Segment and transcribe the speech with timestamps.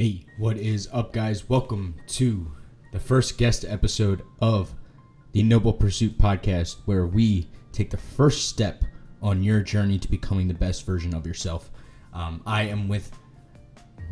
[0.00, 1.48] Hey, what is up, guys?
[1.48, 2.52] Welcome to
[2.92, 4.72] the first guest episode of
[5.32, 8.84] the Noble Pursuit podcast, where we take the first step
[9.20, 11.72] on your journey to becoming the best version of yourself.
[12.14, 13.10] Um, I am with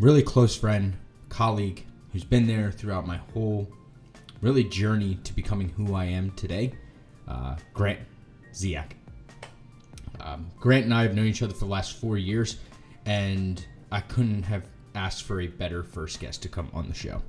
[0.00, 0.96] really close friend,
[1.28, 3.68] colleague, who's been there throughout my whole
[4.42, 6.72] really journey to becoming who I am today,
[7.28, 8.00] uh, Grant
[8.52, 8.90] Dziak.
[10.18, 12.56] Um, Grant and I have known each other for the last four years,
[13.04, 14.64] and I couldn't have
[14.96, 17.22] asked for a better first guest to come on the show.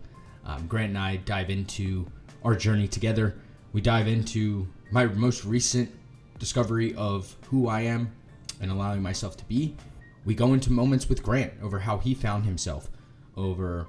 [0.45, 2.07] Um, Grant and I dive into
[2.43, 3.35] our journey together.
[3.73, 5.91] We dive into my most recent
[6.39, 8.11] discovery of who I am
[8.61, 9.75] and allowing myself to be.
[10.25, 12.89] We go into moments with Grant over how he found himself,
[13.35, 13.87] over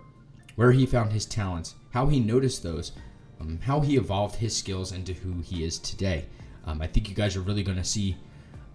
[0.56, 2.92] where he found his talents, how he noticed those,
[3.40, 6.26] um, how he evolved his skills into who he is today.
[6.64, 8.16] Um, I think you guys are really going to see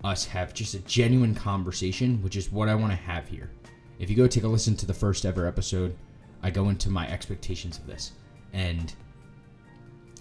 [0.04, 3.50] us have just a genuine conversation, which is what I want to have here.
[4.00, 5.96] If you go take a listen to the first ever episode,
[6.42, 8.12] I go into my expectations of this.
[8.52, 8.94] And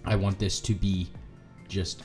[0.05, 1.08] I want this to be
[1.69, 2.02] just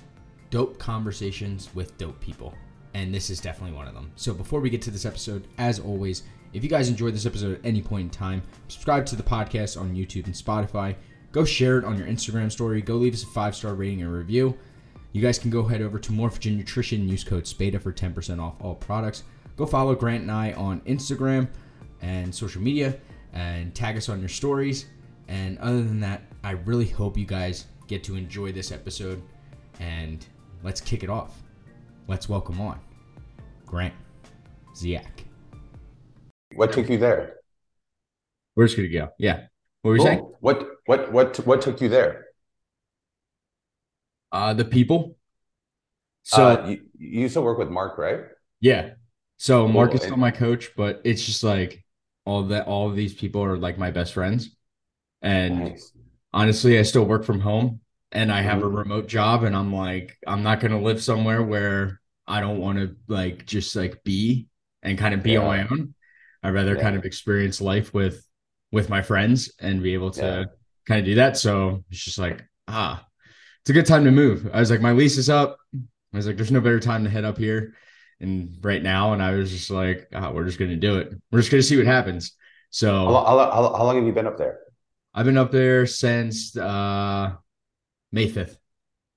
[0.50, 2.54] dope conversations with dope people.
[2.94, 4.12] And this is definitely one of them.
[4.16, 7.60] So before we get to this episode, as always, if you guys enjoyed this episode
[7.60, 10.96] at any point in time, subscribe to the podcast on YouTube and Spotify.
[11.32, 12.82] Go share it on your Instagram story.
[12.82, 14.58] Go leave us a five star rating and review.
[15.12, 18.56] You guys can go head over to Morphogen Nutrition use code SPADA for 10% off
[18.62, 19.24] all products.
[19.56, 21.50] Go follow Grant and I on Instagram
[22.02, 22.98] and social media
[23.34, 24.86] and tag us on your stories.
[25.28, 29.22] And other than that, I really hope you guys get to enjoy this episode
[29.80, 30.26] and
[30.64, 31.42] let's kick it off.
[32.08, 32.80] Let's welcome on
[33.66, 33.94] Grant
[34.74, 35.26] Dziak.
[36.56, 37.36] What took you there?
[38.56, 39.10] We're just gonna go.
[39.20, 39.48] Yeah.
[39.82, 40.06] What were you Cool.
[40.08, 40.32] saying?
[40.40, 42.26] What what what what took you there?
[44.32, 45.16] Uh the people.
[46.24, 48.22] So uh, you, you used to work with Mark, right?
[48.60, 48.92] yeah.
[49.38, 51.84] So Mark is still my coach, but it's just like
[52.28, 54.56] all that all of these people are like my best friends.
[55.22, 55.94] And Nice.
[56.34, 58.78] honestly, I still work from home and I have a Mhm.
[58.78, 62.78] remote job and I'm like I'm not going to live somewhere where I don't want
[62.80, 64.48] to like just like be
[64.84, 65.96] and kind of be on my own.
[66.44, 66.82] I'd rather Yeah.
[66.82, 68.26] kind of experience life with
[68.72, 70.46] with my friends and be able to Yeah.
[70.88, 71.38] kind of do that.
[71.38, 73.06] So it's just like, ah,
[73.62, 74.50] it's a good time to move.
[74.54, 75.58] I was like, my lease is up.
[75.76, 77.76] I was like, there's no better time to head up here
[78.20, 79.14] and right now.
[79.14, 81.14] And I was just like, ah, we're just gonna do it.
[81.32, 82.34] We're just gonna see what happens.
[82.70, 84.60] So How, how, how, how long have you been up there?
[85.14, 87.34] I've been up there since uh
[88.12, 88.58] May 5th.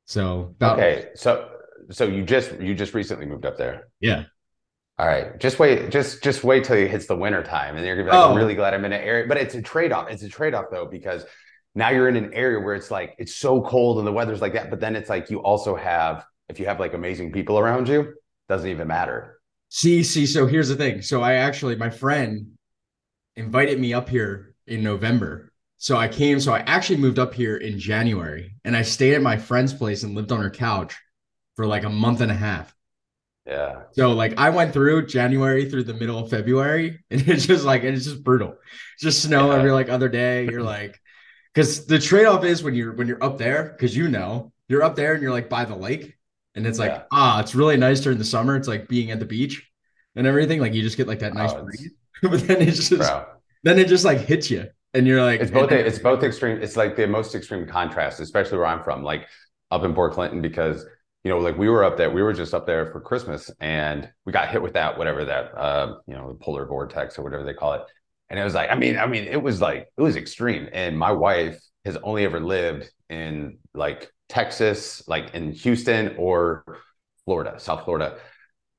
[0.06, 1.49] So about Okay, so
[1.91, 3.89] so you just you just recently moved up there.
[4.00, 4.25] yeah.
[4.99, 7.97] All right, just wait, just just wait till it hits the winter time, and you're
[7.97, 8.31] gonna be like, Oh.
[8.33, 9.27] I'm really glad I'm in an area.
[9.27, 10.10] But it's a trade off.
[10.10, 11.25] It's a trade off though because
[11.75, 14.53] now you're in an area where it's like it's so cold and the weather's like
[14.55, 14.69] that.
[14.69, 18.12] But then it's like you also have if you have like amazing people around you,
[18.50, 19.41] doesn't even matter.
[19.71, 21.03] See, see, so here's the thing.
[21.03, 22.53] So I actually my friend
[23.37, 25.53] invited me up here in November.
[25.78, 29.22] So I came, so I actually moved up here in January and I stayed at
[29.22, 30.97] my friend's place and lived on her couch
[31.56, 32.75] for like a month and a half.
[33.47, 37.65] Yeah, So like I went through January through the middle of February and it's just
[37.65, 38.50] like it's just brutal.
[38.94, 39.56] It's just snow Yeah.
[39.56, 40.44] every like other day.
[40.49, 41.00] You're like
[41.55, 44.97] because the trade-off is when you're when you're up there, because you know, you're up
[44.97, 46.16] there and you're like by the lake,
[46.55, 47.03] and it's like, Yeah.
[47.12, 48.56] ah, it's really nice during the summer.
[48.56, 49.69] It's like being at the beach
[50.16, 50.61] and everything.
[50.61, 51.91] Like you just get like that nice Oh, breeze.
[52.22, 53.25] but then it's just bro.
[53.62, 54.66] then it just like hits you.
[54.93, 56.60] And you're like It's both it's both extreme.
[56.62, 59.28] It's like the most extreme contrast, especially where I'm from, like
[59.71, 60.84] up in Port Clinton, because
[61.22, 64.10] you know, like we were up there, we were just up there for Christmas, and
[64.25, 67.44] we got hit with that whatever that uh, you know, the polar vortex or whatever
[67.44, 67.83] they call it,
[68.31, 70.69] and it was like, I mean, I mean, it was like it was extreme.
[70.72, 76.65] And my wife has only ever lived in like Texas, like in Houston or
[77.27, 78.19] Florida, South Florida.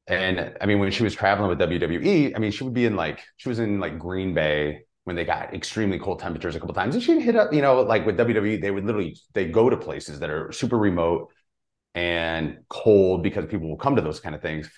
[0.08, 2.96] And I mean, when she was traveling with WWE, I mean, she would be in
[2.96, 6.76] like she was in like Green Bay when they got extremely cold temperatures a couple
[6.76, 9.70] times, and she'd hit up, you know, like with WWE, they would literally they go
[9.70, 11.30] to places that are super remote
[11.96, 14.70] and cold because people will come to those kind of things.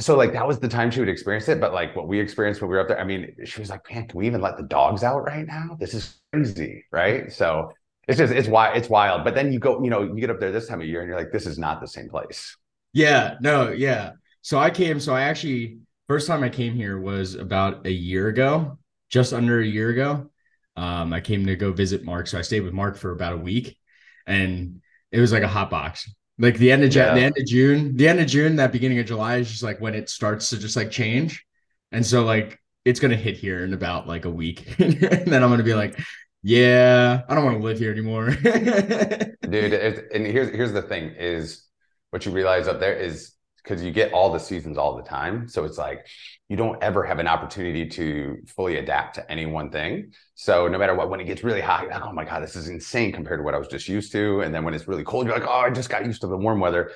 [0.00, 1.60] So like that was the time she would experience it.
[1.60, 3.82] But like what we experienced when we were up there, I mean, she was like,
[3.90, 5.76] "Man, can we even let the dogs out right now?
[5.78, 7.72] This is crazy, right?" So
[8.08, 9.24] it's just it's wild, it's wild.
[9.24, 11.08] But then you go, you know, you get up there this time of year, and
[11.08, 12.56] you're like, "This is not the same place."
[12.92, 14.12] Yeah, no, yeah.
[14.42, 18.28] So I came, so I actually first time I came here was about a year
[18.28, 18.78] ago,
[19.10, 20.30] just under a year ago.
[20.76, 22.26] Um, I came to go visit Mark.
[22.26, 23.78] So I stayed with Mark for about a week
[24.26, 24.80] and
[25.12, 26.12] it was like a hot box.
[26.38, 27.14] Like the end of Yeah.
[27.14, 29.80] the end of June, the end of June, that beginning of July is just like
[29.80, 31.44] when it starts to just like change.
[31.92, 34.66] And so like it's gonna hit here in about like a week.
[34.80, 35.98] and then I'm gonna be like,
[36.46, 38.28] yeah, I don't want to live here anymore.
[38.34, 39.72] dude.
[40.12, 41.64] And here's here's the thing: is
[42.10, 43.32] what you realize up there is
[43.62, 45.48] because you get all the seasons all the time.
[45.48, 46.06] So it's like
[46.50, 50.12] you don't ever have an opportunity to fully adapt to any one thing.
[50.34, 52.68] So no matter what, when it gets really hot, like, oh my God, this is
[52.68, 54.42] insane compared to what I was just used to.
[54.42, 56.36] And then when it's really cold, you're like, oh, I just got used to the
[56.36, 56.90] warm weather.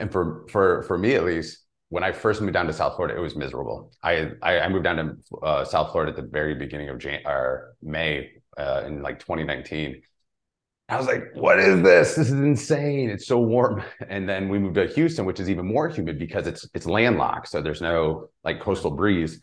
[0.00, 1.58] And for for for me at least,
[1.88, 3.92] when I first moved down to South Florida, it was miserable.
[4.02, 7.26] I I, I moved down to uh, South Florida at the very beginning of Jan-
[7.26, 10.02] or May uh, in like 2019.
[10.90, 12.14] I was like, what is this?
[12.14, 13.10] This is insane.
[13.10, 13.82] It's so warm.
[14.08, 17.48] And then we moved to Houston, which is even more humid because it's it's landlocked.
[17.48, 19.40] So there's no like coastal breeze.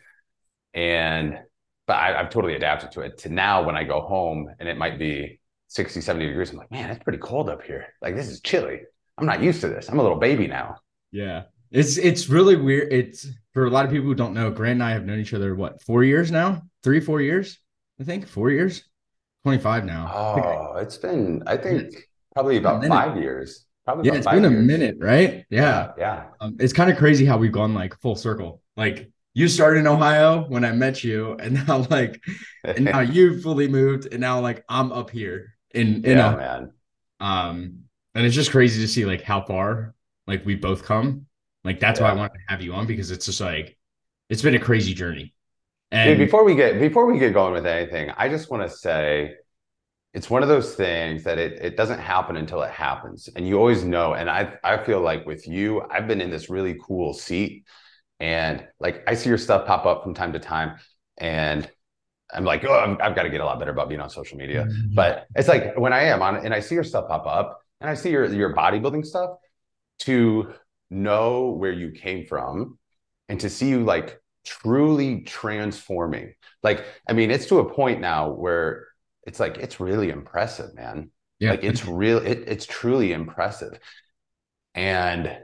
[0.74, 1.38] And
[1.86, 3.18] but I, have totally adapted to it.
[3.18, 6.70] To now when I go home and it might be 60, 70 degrees, I'm like,
[6.72, 7.86] man, it's pretty cold up here.
[8.02, 8.80] Like this is chilly.
[9.16, 9.88] I'm not used to this.
[9.88, 10.78] I'm a little baby now.
[11.12, 11.44] Yeah.
[11.70, 12.92] It's it's really weird.
[12.92, 15.34] It's for a lot of people who don't know, Grant and I have known each
[15.34, 16.62] other what, four years now?
[16.82, 17.58] Three, four years,
[18.00, 18.26] I think.
[18.26, 18.84] Four years.
[19.46, 20.10] 25 now.
[20.12, 23.64] Oh, it's been, I think, probably about five years.
[23.84, 24.66] Probably yeah, it's been a years.
[24.66, 25.44] minute, right?
[25.50, 25.92] Yeah.
[25.96, 26.24] Yeah.
[26.40, 28.60] Um, it's kind of crazy how we've gone like full circle.
[28.76, 32.20] Like you started in Ohio when I met you, and now like,
[32.64, 36.36] and now you fully moved, and now like I'm up here in, in yeah, a,
[36.36, 36.72] man.
[37.20, 37.84] Um,
[38.16, 39.94] and it's just crazy to see like how far
[40.26, 41.26] like we both come.
[41.62, 42.06] Like that's yeah.
[42.06, 43.78] why I wanted to have you on because it's just like
[44.28, 45.34] it's been a crazy journey.
[45.92, 48.76] And Dude, before we get before we get going with anything, I just want to
[48.76, 49.34] say
[50.12, 53.28] it's one of those things that it it doesn't happen until it happens.
[53.34, 54.14] And you always know.
[54.14, 57.64] And I I feel like with you, I've been in this really cool seat.
[58.18, 60.78] And like I see your stuff pop up from time to time.
[61.18, 61.70] And
[62.34, 64.36] I'm like, oh, i have got to get a lot better about being on social
[64.36, 64.64] media.
[64.64, 64.94] Mm-hmm.
[64.94, 67.88] But it's like when I am on and I see your stuff pop up and
[67.88, 69.36] I see your your bodybuilding stuff,
[70.00, 70.52] to
[70.90, 72.78] know where you came from
[73.28, 76.34] and to see you like truly transforming.
[76.62, 78.86] Like, I mean, it's to a point now where
[79.26, 81.10] it's like it's really impressive, man.
[81.38, 81.50] Yeah.
[81.50, 83.78] Like it's real, it, it's truly impressive.
[84.74, 85.36] And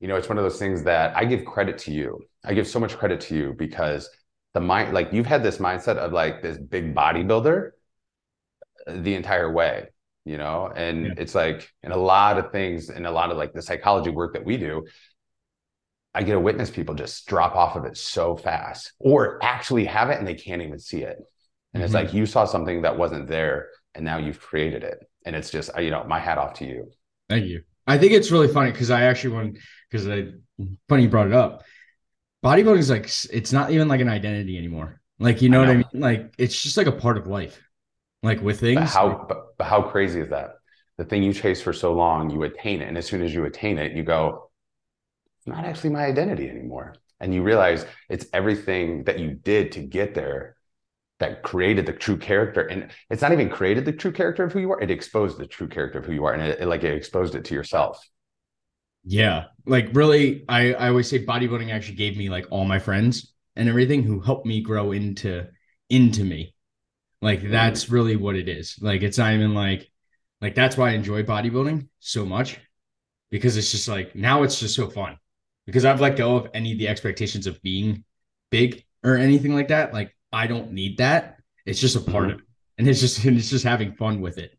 [0.00, 2.20] you know, it's one of those things that I give credit to you.
[2.44, 4.08] I give so much credit to you because
[4.54, 7.70] the mind, like you've had this mindset of like this big bodybuilder
[8.86, 9.88] the entire way,
[10.24, 11.12] you know, and yeah.
[11.18, 14.32] it's like in a lot of things, in a lot of like the psychology work
[14.32, 14.86] that we do,
[16.14, 20.10] I get to witness people just drop off of it so fast or actually have
[20.10, 21.16] it and they can't even see it.
[21.72, 21.84] And mm-hmm.
[21.84, 24.98] it's like you saw something that wasn't there and now you've created it.
[25.24, 26.90] And it's just, you know, my hat off to you.
[27.28, 27.62] Thank you.
[27.86, 29.58] I think it's really funny because I actually want,
[29.88, 30.28] because I,
[30.88, 31.62] funny you brought it up.
[32.44, 35.00] Bodybuilding is like, it's not even like an identity anymore.
[35.18, 35.74] Like, you know, know.
[35.74, 36.02] what I mean?
[36.02, 37.60] Like, it's just like a part of life.
[38.22, 38.80] Like with things.
[38.80, 40.56] But how, but, but how crazy is that?
[40.98, 42.88] The thing you chase for so long, you attain it.
[42.88, 44.49] And as soon as you attain it, you go,
[45.46, 46.94] not actually my identity anymore.
[47.20, 50.56] And you realize it's everything that you did to get there
[51.18, 52.62] that created the true character.
[52.62, 55.46] And it's not even created the true character of who you are, it exposed the
[55.46, 56.32] true character of who you are.
[56.32, 58.00] And it, it like it exposed it to yourself.
[59.04, 59.44] Yeah.
[59.66, 63.68] Like really, I, I always say bodybuilding actually gave me like all my friends and
[63.68, 65.46] everything who helped me grow into
[65.88, 66.54] into me.
[67.22, 67.50] Like mm-hmm.
[67.50, 68.76] that's really what it is.
[68.80, 69.90] Like it's not even like
[70.40, 72.58] like that's why I enjoy bodybuilding so much
[73.30, 75.18] because it's just like now it's just so fun
[75.70, 78.04] because I've let go of any of the expectations of being
[78.50, 79.92] big or anything like that.
[79.92, 81.36] Like I don't need that.
[81.64, 82.34] It's just a part mm-hmm.
[82.34, 82.46] of it.
[82.78, 84.52] And it's just and it's just having fun with it.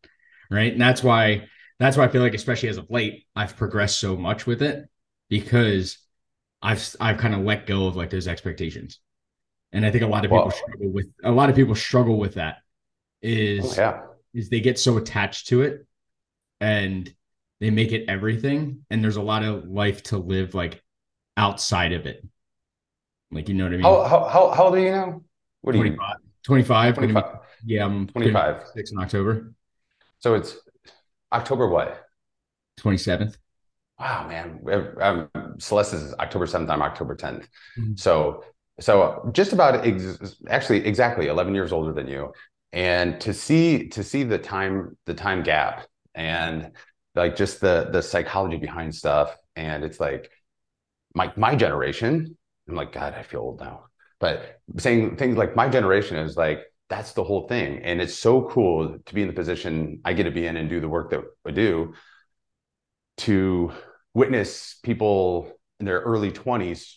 [0.49, 0.71] Right.
[0.71, 1.47] And that's why
[1.79, 4.87] that's why I feel like, especially as of late, I've progressed so much with it
[5.29, 5.97] because
[6.61, 8.99] I've I've kind of let go of like those expectations.
[9.73, 12.17] And I think a lot of people well, struggle with a lot of people struggle
[12.17, 12.57] with that
[13.21, 14.01] is oh, yeah.
[14.33, 15.85] is they get so attached to it
[16.59, 17.13] and
[17.59, 20.83] they make it everything and there's a lot of life to live like
[21.41, 22.23] outside of it.
[23.31, 23.83] Like, you know what I mean?
[23.83, 25.21] How, how, how, old are you now?
[25.61, 26.29] What are 25, you?
[26.43, 26.95] 25.
[26.95, 27.23] 25.
[27.65, 28.63] yeah, I'm 25.
[28.75, 29.53] Six in October.
[30.19, 30.55] So it's
[31.33, 32.05] October what?
[32.79, 33.37] 27th.
[33.99, 34.59] Wow, man.
[35.01, 35.29] Um,
[35.59, 36.69] Celeste is October 7th.
[36.69, 37.47] I'm October 10th.
[37.77, 37.95] Mm-hmm.
[37.95, 38.43] So,
[38.79, 42.33] so just about ex- actually exactly 11 years older than you.
[42.73, 46.71] And to see, to see the time, the time gap and
[47.15, 49.35] like just the, the psychology behind stuff.
[49.55, 50.31] And it's like,
[51.15, 52.37] my my generation,
[52.67, 53.85] I'm like, God, I feel old now.
[54.19, 57.81] But saying things like my generation is like, that's the whole thing.
[57.83, 60.69] And it's so cool to be in the position I get to be in and
[60.69, 61.93] do the work that I do
[63.17, 63.71] to
[64.13, 66.95] witness people in their early 20s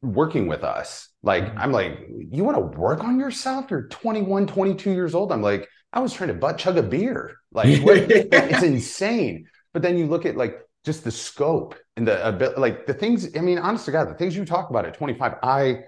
[0.00, 1.08] working with us.
[1.22, 1.58] Like, mm-hmm.
[1.58, 1.98] I'm like,
[2.30, 3.70] you want to work on yourself?
[3.70, 5.32] You're 21, 22 years old.
[5.32, 7.36] I'm like, I was trying to butt chug a beer.
[7.52, 9.46] Like, what, it's insane.
[9.72, 13.36] But then you look at like just the scope and the ability, like the things
[13.36, 15.80] i mean honest to god the things you talk about at 25 i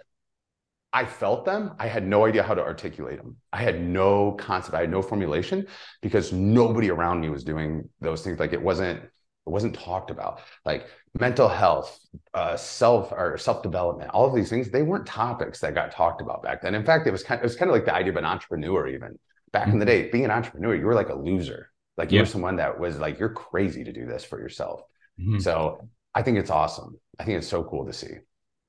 [0.92, 4.74] i felt them i had no idea how to articulate them i had no concept
[4.74, 5.66] i had no formulation
[6.02, 9.00] because nobody around me was doing those things like it wasn't
[9.46, 10.40] It wasn't talked about.
[10.64, 10.86] Like
[11.20, 11.98] mental health,
[12.32, 16.22] uh, self or self development, all of these things, they weren't topics that got talked
[16.22, 16.74] about back then.
[16.74, 18.24] In fact, it was kind of, it was kind of like the idea of an
[18.24, 18.88] entrepreneur.
[18.88, 19.18] Even
[19.52, 19.72] back mm-hmm.
[19.72, 20.04] in the mm-hmm.
[20.04, 21.70] day, being an entrepreneur, you were like a loser.
[21.98, 22.22] Like you yep.
[22.22, 24.82] were someone that was like, you're crazy to do this for yourself.
[25.20, 25.38] Mm-hmm.
[25.40, 26.98] So I think it's awesome.
[27.18, 28.14] I think it's so cool to see.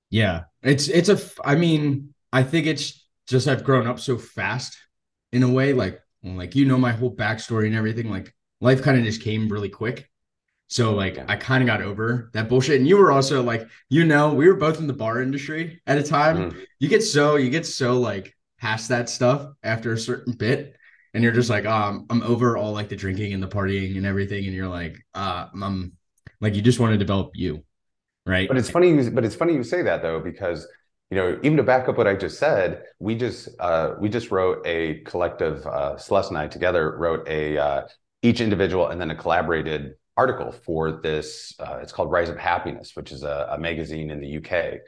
[0.09, 1.19] Yeah, it's it's a.
[1.43, 4.77] I mean, I think it's just I've grown up so fast
[5.31, 5.73] in a way.
[5.73, 8.09] Like like you know my whole backstory and everything.
[8.09, 10.09] Like life kind of just came really quick.
[10.67, 12.79] So like I kind of got over that bullshit.
[12.79, 15.97] And you were also like, you know, we were both in the bar industry at
[15.97, 16.51] a time.
[16.51, 16.65] Mm.
[16.79, 20.75] You get so you get so like past that stuff after a certain bit.
[21.13, 24.05] And you're just like, um, I'm over all like the drinking and the partying and
[24.05, 24.43] everything.
[24.45, 25.93] And you're like, uh, I'm
[26.42, 27.63] like, you just want to develop you.
[28.25, 28.48] Right.
[28.48, 30.68] But it's funny, you, but it's funny you say that though, because
[31.12, 34.32] you know, even to back up what I just said, we just uh, we just
[34.32, 35.65] wrote a collective.
[35.65, 37.88] Uh, Celeste and I together wrote a uh,
[38.24, 41.54] each individual and then a collaborated article for this.
[41.60, 44.80] Uh, it's called Rise of Happiness, which is a, a, magazine in the UK.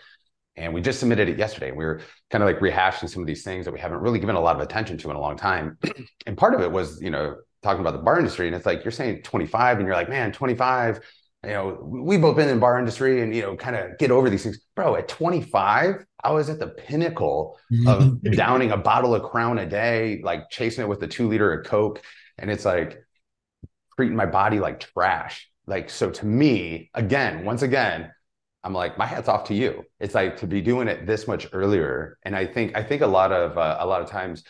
[0.56, 1.72] And we just submitted it yesterday.
[1.72, 2.02] We were
[2.32, 4.56] kind of like rehashing some of these things that we haven't really given a lot
[4.56, 5.78] of attention to in a long time.
[6.26, 8.48] and part of it was, you know, talking about the bar industry.
[8.48, 11.00] And it's like you're saying 25, and you're like, man, 25.
[11.44, 14.30] You know, we've both been in bar industry and you know, kind of get over
[14.30, 14.60] these things.
[14.76, 19.66] Bro, at 25, I was at the pinnacle of downing a bottle of Crown a
[19.66, 22.02] day, like chasing it with a two liter of Coke.
[22.38, 23.02] And it's like,
[23.98, 25.50] treating my body like trash.
[25.66, 28.12] Like, so to me, again, once again,
[28.64, 29.84] I'm like, my hat's off to you.
[30.00, 32.18] It's like to be doing it this much earlier.
[32.24, 34.44] And I think, I think a lot of, uh, a lot of times,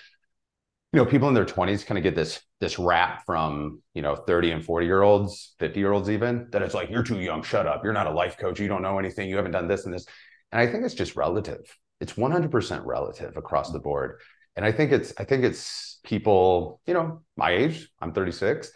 [0.93, 4.15] you know, people in their 20s kind of get this, this rap from, you know,
[4.15, 7.43] 30 and 40 year olds, 50 year olds, even that it's like, you're too young,
[7.43, 7.83] shut up.
[7.83, 8.59] You're not a life coach.
[8.59, 9.29] You don't know anything.
[9.29, 10.05] You haven't done this and this.
[10.51, 11.61] And I think it's just relative.
[11.99, 14.19] It's 100% relative across the board.
[14.55, 18.71] And I think it's, I think it's people, you know, my age, I'm 36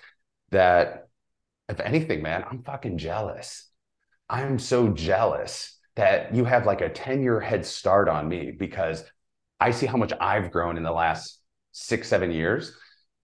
[0.51, 1.07] that
[1.69, 3.69] if anything, man, I'm fucking jealous.
[4.29, 9.03] I'm so jealous that you have like a 10 year head start on me because
[9.59, 11.39] I see how much I've grown in the last
[11.71, 12.75] six, seven years.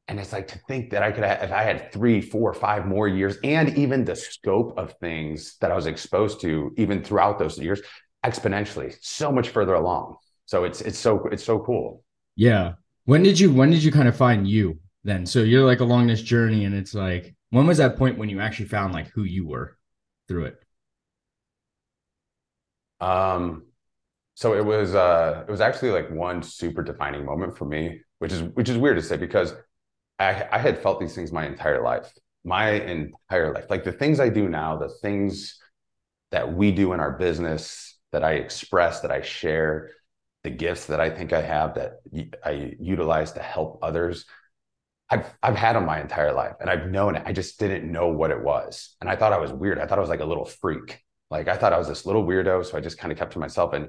[0.08, 2.86] And it's like to think that I could have, if I had three, four, five
[2.86, 7.40] more years, and even the scope of things that I was exposed to, even throughout
[7.40, 7.82] those years,
[8.26, 10.16] exponentially, so much further along.
[10.46, 12.04] So it's it's so it's so cool.
[12.38, 12.74] Yeah.
[13.04, 14.80] When did you when did you kind of find you?
[15.08, 15.26] then.
[15.26, 18.40] So you're like along this journey, and it's like, when was that point when you
[18.40, 19.78] actually found like who you were
[20.28, 20.60] through it?
[23.00, 23.66] Um,
[24.36, 28.32] so it was uh, it was actually like one super defining moment for me, which
[28.32, 29.54] is which is weird to say because
[30.20, 32.12] I I had felt these things my entire life,
[32.44, 33.66] my entire life.
[33.70, 35.60] Like the things I do now, the things
[36.32, 39.92] that we do in our business, that I express, that I share,
[40.44, 41.94] the gifts that I think I have that
[42.44, 44.26] I utilize to help others
[45.10, 47.24] I've I've had them my entire life and I've known it.
[47.26, 48.96] I just didn't know what it was.
[49.00, 49.80] And I thought I was weird.
[49.80, 51.02] I thought I was like a little freak.
[51.30, 52.66] Like I thought I was this little weirdo.
[52.66, 53.74] So I just kind of kept to myself.
[53.74, 53.88] And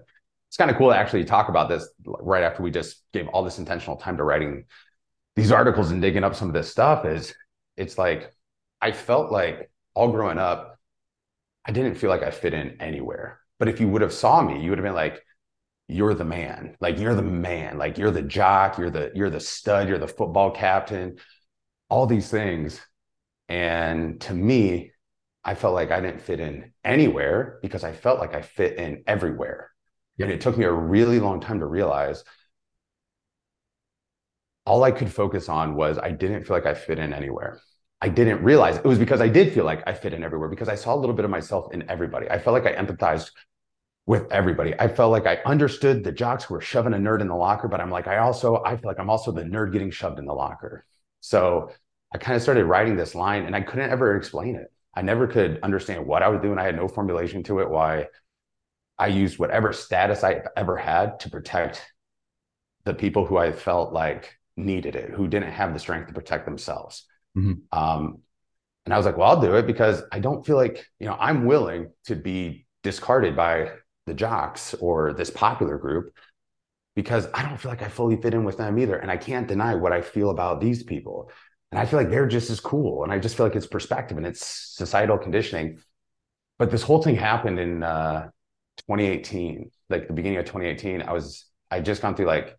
[0.48, 3.42] it's kind of cool to actually talk about this right after we just gave all
[3.42, 4.64] this intentional time to writing
[5.38, 7.32] these articles and digging up some of this stuff is
[7.76, 8.32] it's like
[8.80, 10.80] I felt like all growing up,
[11.64, 13.38] I didn't feel like I fit in anywhere.
[13.60, 15.22] But if you would have saw me, you would have been like,
[15.86, 16.76] you're the man.
[16.80, 17.78] Like you're the man.
[17.78, 18.78] Like you're the jock.
[18.78, 19.88] You're the you're the stud.
[19.88, 21.18] You're the football captain.
[21.88, 22.80] All these things.
[23.48, 24.92] And to me
[25.44, 29.04] i felt like i didn't fit in anywhere because i felt like i fit in
[29.06, 29.70] everywhere.
[30.18, 32.24] And it took me a really long time to realize
[34.68, 37.60] all i could focus on was i didn't feel like i fit in anywhere
[38.00, 40.68] I didn't realize it was because I did feel like I fit in everywhere because
[40.68, 42.30] I saw a little bit of myself in everybody.
[42.30, 43.30] I felt like I empathized
[44.06, 44.72] with everybody.
[44.78, 47.66] I felt like I understood the jocks who were shoving a nerd in the locker,
[47.66, 50.26] but I'm like, I also, I feel like I'm also the nerd getting shoved in
[50.26, 50.86] the locker.
[51.20, 51.72] So
[52.14, 54.72] I kind of started writing this line and I couldn't ever explain it.
[54.94, 56.58] I never could understand what I was doing.
[56.58, 58.06] I had no formulation to it, why
[58.96, 61.84] I used whatever status I ever had to protect
[62.84, 66.44] the people who I felt like needed it, who didn't have the strength to protect
[66.44, 67.06] themselves.
[67.36, 67.78] Mm-hmm.
[67.78, 68.18] Um,
[68.84, 71.16] and I was like, well, I'll do it because I don't feel like, you know,
[71.18, 73.72] I'm willing to be discarded by
[74.06, 76.12] the jocks or this popular group
[76.96, 78.96] because I don't feel like I fully fit in with them either.
[78.96, 81.30] And I can't deny what I feel about these people.
[81.70, 83.04] And I feel like they're just as cool.
[83.04, 85.80] And I just feel like it's perspective and it's societal conditioning.
[86.58, 88.30] But this whole thing happened in uh,
[88.78, 91.02] 2018, like the beginning of 2018.
[91.02, 92.56] I was, I just gone through like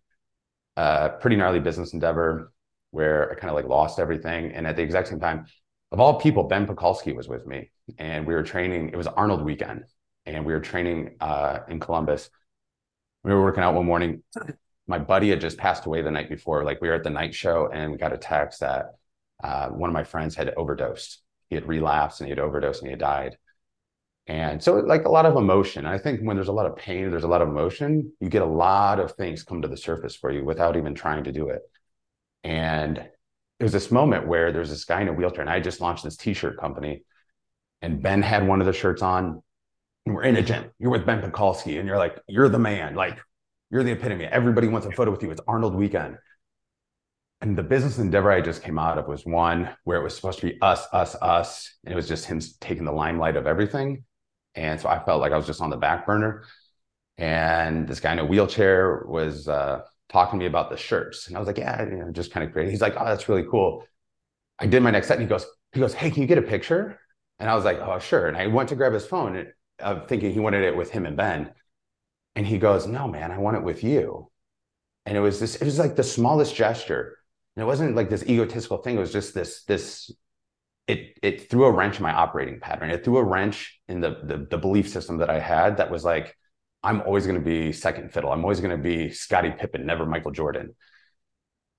[0.76, 2.52] a pretty gnarly business endeavor
[2.90, 4.52] where I kind of like lost everything.
[4.52, 5.46] And at the exact same time,
[5.92, 8.90] of all people, Ben Pakulski was with me and we were training.
[8.90, 9.84] It was Arnold weekend
[10.26, 12.30] and we were training uh, in Columbus.
[13.24, 14.22] We were working out one morning.
[14.86, 16.64] My buddy had just passed away the night before.
[16.64, 18.86] Like we were at the night show, and we got a text that
[19.42, 21.22] uh, one of my friends had overdosed.
[21.48, 23.36] he had relapsed and he had overdosed and he had died.
[24.30, 25.86] And so, like a lot of emotion.
[25.86, 28.42] I think when there's a lot of pain, there's a lot of emotion, you get
[28.42, 31.48] a lot of things come to the surface for you without even trying to do
[31.48, 31.62] it.
[32.44, 35.80] And it was this moment where there's this guy in a wheelchair, and I just
[35.80, 37.02] launched this t-shirt company,
[37.82, 39.42] and Ben had one of the shirts on.
[40.06, 40.70] And we're in a gym.
[40.78, 42.94] You're with Ben Pakulski, and you're like, you're the man.
[42.94, 43.18] Like,
[43.72, 44.26] you're the epitome.
[44.26, 45.32] Everybody wants a photo with you.
[45.32, 46.18] It's Arnold weekend.
[47.40, 50.38] And the business endeavor I just came out of was one where it was supposed
[50.38, 51.74] to be us, us, us.
[51.84, 54.04] And it was just him taking the limelight of everything.
[54.54, 56.44] And so I felt like I was just on the back burner.
[57.16, 61.28] And this guy in a wheelchair was uh, talking to me about the shirts.
[61.28, 62.70] And I was like, yeah, you know, just kind of great.
[62.70, 63.86] He's like, oh, that's really cool.
[64.58, 66.42] I did my next set and he goes, he goes, hey, can you get a
[66.42, 66.98] picture?
[67.38, 68.26] And I was like, oh, sure.
[68.26, 69.46] And I went to grab his phone,
[69.80, 71.52] uh, thinking he wanted it with him and Ben.
[72.36, 74.30] And he goes, no, man, I want it with you.
[75.06, 77.18] And it was this, it was like the smallest gesture.
[77.56, 78.96] And it wasn't like this egotistical thing.
[78.96, 80.10] It was just this, this,
[80.90, 82.90] it, it threw a wrench in my operating pattern.
[82.90, 86.04] It threw a wrench in the, the, the belief system that I had that was
[86.04, 86.36] like,
[86.82, 88.32] I'm always going to be second fiddle.
[88.32, 90.74] I'm always going to be Scottie Pippen, never Michael Jordan.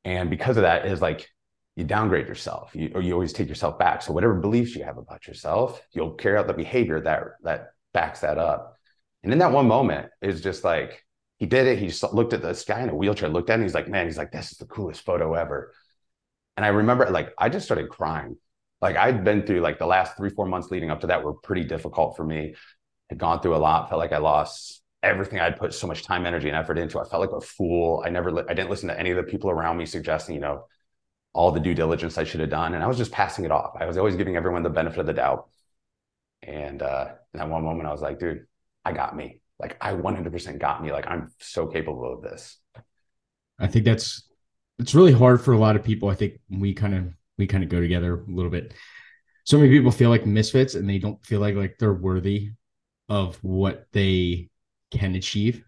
[0.03, 1.27] And because of that, is like
[1.75, 4.01] you downgrade yourself, you, or you always take yourself back.
[4.01, 8.21] So whatever beliefs you have about yourself, you'll carry out the behavior that that backs
[8.21, 8.77] that up.
[9.23, 11.03] And in that one moment, it's just like
[11.37, 11.79] he did it.
[11.79, 13.63] He just looked at this guy in a wheelchair, looked at him.
[13.63, 15.73] He's like, man, he's like, this is the coolest photo ever.
[16.55, 18.37] And I remember, like, I just started crying.
[18.81, 21.33] Like I'd been through like the last three, four months leading up to that were
[21.33, 22.55] pretty difficult for me.
[23.09, 23.89] Had gone through a lot.
[23.89, 26.99] Felt like I lost everything I'd put so much time, energy, and effort into.
[26.99, 28.03] I felt like a fool.
[28.05, 30.65] I never, I didn't listen to any of the people around me suggesting, you know,
[31.33, 33.71] all the due diligence I should have done, and I was just passing it off.
[33.79, 35.49] I was always giving everyone the benefit of the doubt.
[36.43, 38.45] And uh, in that one moment, I was like, dude,
[38.83, 39.39] I got me.
[39.59, 40.91] Like I 100% got me.
[40.91, 42.57] Like I'm so capable of this.
[43.59, 44.27] I think that's
[44.79, 46.09] it's really hard for a lot of people.
[46.09, 48.73] I think we kind of we kind of go together a little bit.
[49.43, 52.51] So many people feel like misfits and they don't feel like like they're worthy
[53.09, 54.49] of what they
[54.91, 55.63] can achieve.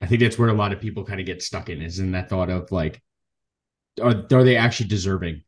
[0.00, 2.12] I think that's where a lot of people kind of get stuck in is in
[2.12, 3.00] that thought of like,
[4.02, 5.42] are, are they actually deserving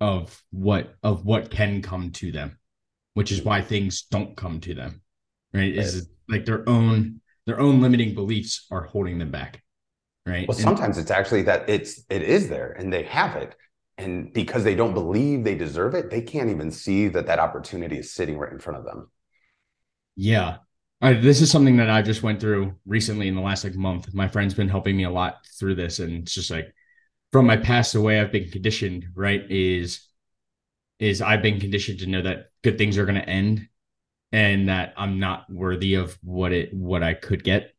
[0.00, 2.58] of what of what can come to them,
[3.14, 5.02] which is why things don't come to them,
[5.52, 5.74] right?
[5.74, 9.62] Is like their own their own limiting beliefs are holding them back,
[10.24, 10.46] right?
[10.48, 13.54] Well, sometimes and, it's actually that it's it is there and they have it,
[14.02, 17.98] and because they don't believe they deserve it, they can't even see that that opportunity
[17.98, 19.10] is sitting right in front of them.
[20.16, 20.58] Yeah,
[21.00, 24.12] I, this is something that I just went through recently in the last like month.
[24.14, 26.74] My friend's been helping me a lot through this, and it's just like
[27.32, 30.06] from my past, the way I've been conditioned, right, is
[30.98, 33.68] is I've been conditioned to know that good things are going to end,
[34.32, 37.74] and that I'm not worthy of what it what I could get,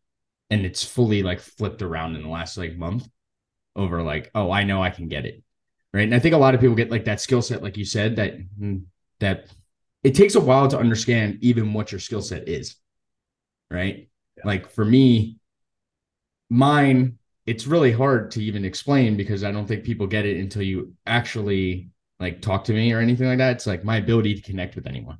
[0.50, 3.08] and it's fully like flipped around in the last like month
[3.76, 5.43] over like oh I know I can get it,
[5.94, 7.86] right, and I think a lot of people get like that skill set, like you
[7.86, 8.36] said, that
[9.20, 9.48] that
[10.04, 12.76] it takes a while to understand even what your skill set is
[13.70, 14.08] right?
[14.38, 14.44] Yeah.
[14.46, 15.38] Like for me,
[16.50, 20.62] mine, it's really hard to even explain because I don't think people get it until
[20.62, 23.58] you actually like talk to me or anything like that.
[23.58, 25.18] It's like my ability to connect with anyone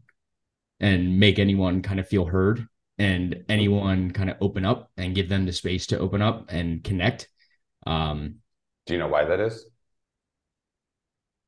[0.80, 5.28] and make anyone kind of feel heard and anyone kind of open up and give
[5.28, 7.28] them the space to open up and connect.
[7.86, 8.36] Um,
[8.86, 9.66] Do you know why that is?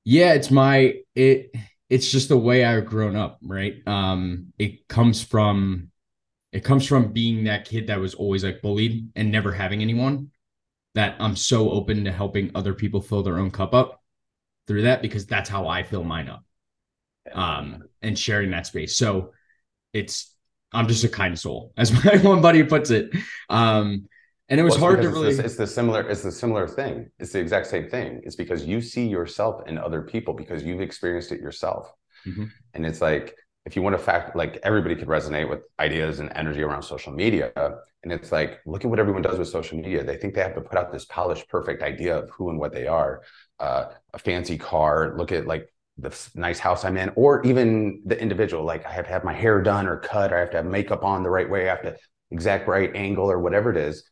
[0.05, 1.55] Yeah, it's my it
[1.89, 3.75] it's just the way I've grown up, right?
[3.87, 5.91] Um, it comes from
[6.53, 10.31] it comes from being that kid that was always like bullied and never having anyone
[10.95, 14.03] that I'm so open to helping other people fill their own cup up
[14.67, 16.45] through that because that's how I fill mine up.
[17.33, 18.97] Um, and sharing that space.
[18.97, 19.31] So
[19.93, 20.33] it's
[20.73, 23.11] I'm just a kind soul, as my one buddy puts it.
[23.49, 24.07] Um,
[24.49, 25.29] and it was well, hard to really.
[25.29, 26.07] It's the, it's the similar.
[26.09, 27.09] It's the similar thing.
[27.19, 28.21] It's the exact same thing.
[28.23, 31.91] It's because you see yourself in other people because you've experienced it yourself,
[32.25, 32.45] mm-hmm.
[32.73, 36.31] and it's like if you want to fact like everybody could resonate with ideas and
[36.35, 37.51] energy around social media
[38.03, 40.55] and it's like look at what everyone does with social media they think they have
[40.55, 43.21] to put out this polished perfect idea of who and what they are
[43.59, 48.19] uh, a fancy car look at like the nice house i'm in or even the
[48.19, 50.57] individual like i have to have my hair done or cut or i have to
[50.57, 51.95] have makeup on the right way i have to
[52.31, 54.03] exact right angle or whatever it is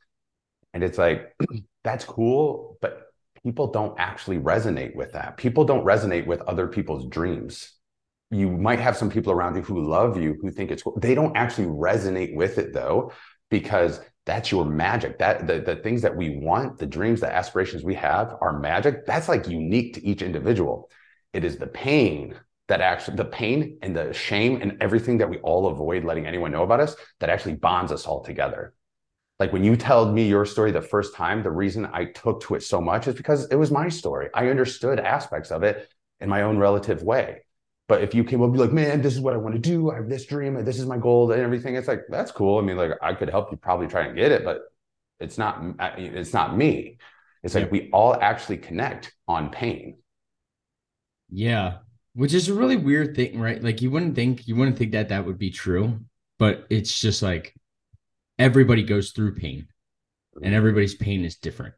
[0.74, 1.36] and it's like
[1.84, 3.08] that's cool but
[3.44, 7.74] people don't actually resonate with that people don't resonate with other people's dreams
[8.34, 10.98] you might have some people around you who love you who think it's cool.
[11.00, 13.12] They don't actually resonate with it though,
[13.50, 15.20] because that's your magic.
[15.20, 19.06] That the, the things that we want, the dreams, the aspirations we have are magic.
[19.06, 20.90] That's like unique to each individual.
[21.34, 22.36] It is the pain
[22.70, 26.52] that actually the pain and the shame and everything that we all avoid letting anyone
[26.52, 28.74] know about us that actually bonds us all together.
[29.44, 32.56] Like when you told me your story the first time, the reason I took to
[32.56, 34.30] it so much is because it was my story.
[34.34, 35.90] I understood aspects of it
[36.22, 37.44] in my own relative way
[37.88, 39.92] But if you came up, be like, man, this is what I want to do.
[39.92, 41.76] I have this dream, and this is my goal, and everything.
[41.76, 42.60] It's like that's cool.
[42.60, 44.62] I mean, like I could help you probably try and get it, but
[45.20, 45.62] it's not.
[45.98, 46.98] It's not me.
[47.44, 47.72] It's like yeah.
[47.72, 49.98] we all actually connect on pain.
[51.30, 51.80] Yeah,
[52.14, 53.62] which is a really weird thing, right?
[53.64, 56.00] Like you wouldn't think you wouldn't think that that would be true,
[56.40, 57.56] but it's just like
[58.44, 59.68] everybody goes through pain,
[60.36, 60.54] and mm-hmm.
[60.54, 61.74] everybody's pain is different,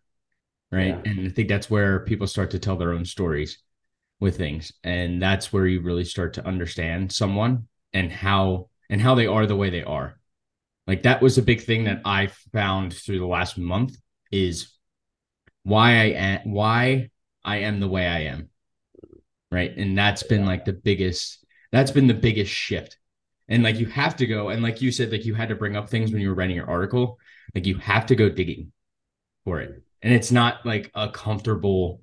[0.72, 1.00] right?
[1.06, 1.12] Yeah.
[1.12, 3.60] And I think that's where people start to tell their own stories
[4.20, 9.16] with things, and that's where you really start to understand someone and how and how
[9.16, 10.18] they are the way they are.
[10.88, 13.96] Like that was a big thing that I found through the last month
[14.32, 14.74] is
[15.64, 17.10] why I am why
[17.44, 18.50] I am the way I am
[19.52, 22.98] right and that's been like the biggest that's been the biggest shift
[23.48, 25.76] and like you have to go and like you said like you had to bring
[25.76, 27.20] up things when you were writing your article
[27.54, 28.72] like you have to go digging
[29.44, 29.82] for it.
[30.02, 32.02] And it's not like a comfortable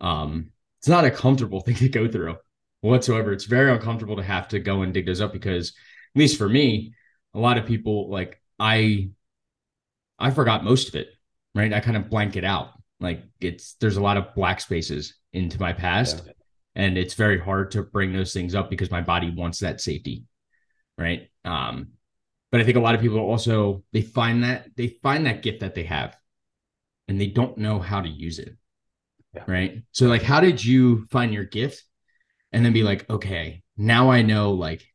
[0.00, 2.36] um it's not a comfortable thing to go through
[2.80, 3.32] whatsoever.
[3.32, 5.70] It's very uncomfortable to have to go and dig those up because
[6.14, 6.94] at least for me
[7.34, 9.08] a lot of people like i
[10.18, 11.08] i forgot most of it
[11.54, 11.72] right?
[11.72, 12.70] I kind of blank it out.
[13.00, 16.32] Like it's there's a lot of black spaces into my past yeah.
[16.76, 20.24] and it's very hard to bring those things up because my body wants that safety
[20.98, 21.28] right?
[21.44, 21.88] Um
[22.54, 25.58] but i think a lot of people also they find that they find that gift
[25.58, 26.16] that they have
[27.08, 28.56] and they don't know how to use it
[29.34, 29.42] yeah.
[29.48, 29.82] right?
[29.90, 31.82] So like how did you find your gift
[32.52, 34.86] and then be like okay now i know like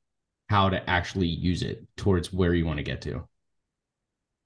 [0.49, 3.27] how to actually use it towards where you want to get to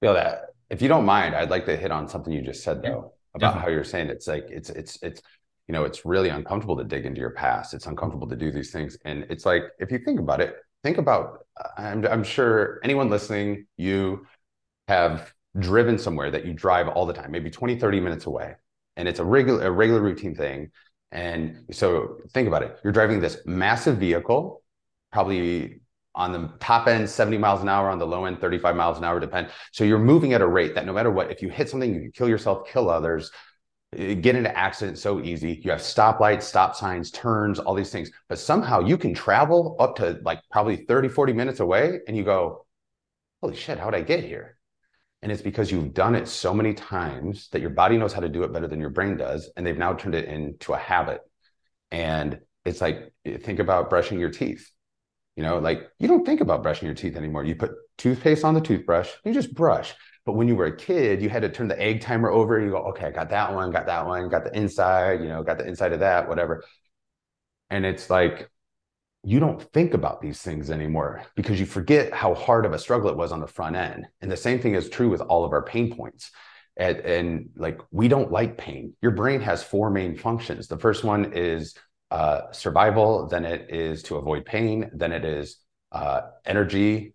[0.00, 0.46] feel that.
[0.68, 3.50] If you don't mind i'd like to hit on something you just said though about
[3.50, 3.62] definitely.
[3.62, 5.22] how you're saying it's like it's it's it's
[5.68, 7.74] you know it's really uncomfortable to dig into your past.
[7.74, 8.98] It's uncomfortable to do these things.
[9.04, 13.66] And it's like if you think about it think about i'm, I'm sure anyone listening
[13.76, 14.26] you
[14.86, 18.54] have driven somewhere that you drive all the time maybe 20 30 minutes away
[18.96, 20.70] and it's a regular a regular routine thing.
[21.12, 22.78] And so think about it.
[22.82, 24.62] You're driving this massive vehicle
[25.12, 25.80] probably
[26.16, 29.04] on the top end 70 miles an hour on the low end 35 miles an
[29.04, 31.68] hour depend so you're moving at a rate that no matter what if you hit
[31.68, 33.32] something you can kill yourself kill others
[33.94, 35.60] get into accidents so easy.
[35.62, 38.10] You have stoplights, stop signs, turns, all these things.
[38.28, 42.24] But somehow you can travel up to like probably 30, 40 minutes away and you
[42.24, 42.66] go,
[43.40, 44.56] holy shit, how'd I get here?
[45.22, 48.28] And it's because you've done it so many times that your body knows how to
[48.28, 49.50] do it better than your brain does.
[49.56, 51.20] And they've now turned it into a habit.
[51.90, 54.70] And it's like, eh, think about brushing your teeth.
[55.36, 57.44] You know, like you don't think about brushing your teeth anymore.
[57.44, 59.94] You put toothpaste on the toothbrush, you just brush.
[60.26, 62.60] But when you were a kid, you had to turn the egg timer over.
[62.60, 65.42] You go, okay, I got that one, got that one, got the inside, you know,
[65.42, 66.64] got the inside of that, whatever.
[67.70, 68.48] And it's like,
[69.22, 73.08] you don't think about these things anymore because you forget how hard of a struggle
[73.08, 74.06] it was on the front end.
[74.20, 76.30] And the same thing is true with all of our pain points.
[76.76, 78.94] And, and like, we don't like pain.
[79.00, 80.68] Your brain has four main functions.
[80.68, 81.74] The first one is
[82.10, 85.58] uh, survival, then it is to avoid pain, then it is
[85.92, 87.13] uh, energy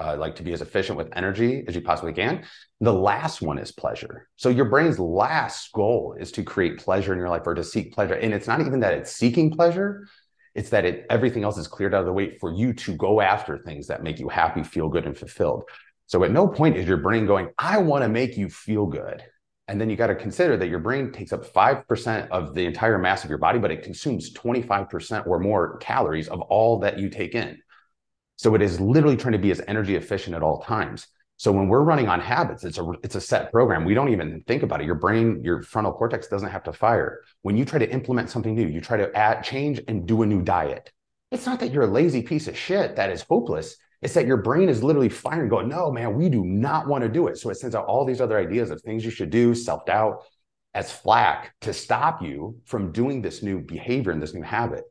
[0.00, 2.44] uh, like to be as efficient with energy as you possibly can.
[2.80, 4.28] The last one is pleasure.
[4.36, 7.92] So your brain's last goal is to create pleasure in your life or to seek
[7.92, 8.14] pleasure.
[8.14, 10.08] And it's not even that it's seeking pleasure.
[10.54, 13.20] It's that it, everything else is cleared out of the way for you to go
[13.20, 15.64] after things that make you happy, feel good, and fulfilled.
[16.06, 19.22] So at no point is your brain going, I want to make you feel good.
[19.68, 22.98] And then you got to consider that your brain takes up 5% of the entire
[22.98, 27.08] mass of your body, but it consumes 25% or more calories of all that you
[27.08, 27.60] take in.
[28.40, 31.06] So it is literally trying to be as energy efficient at all times.
[31.36, 33.84] So when we're running on habits, it's a it's a set program.
[33.84, 34.86] We don't even think about it.
[34.86, 37.20] Your brain, your frontal cortex doesn't have to fire.
[37.42, 40.26] When you try to implement something new, you try to add change and do a
[40.26, 40.90] new diet.
[41.30, 43.76] It's not that you're a lazy piece of shit that is hopeless.
[44.00, 47.10] It's that your brain is literally firing, going, no, man, we do not want to
[47.10, 47.36] do it.
[47.36, 50.22] So it sends out all these other ideas of things you should do, self-doubt,
[50.72, 54.84] as flack to stop you from doing this new behavior and this new habit.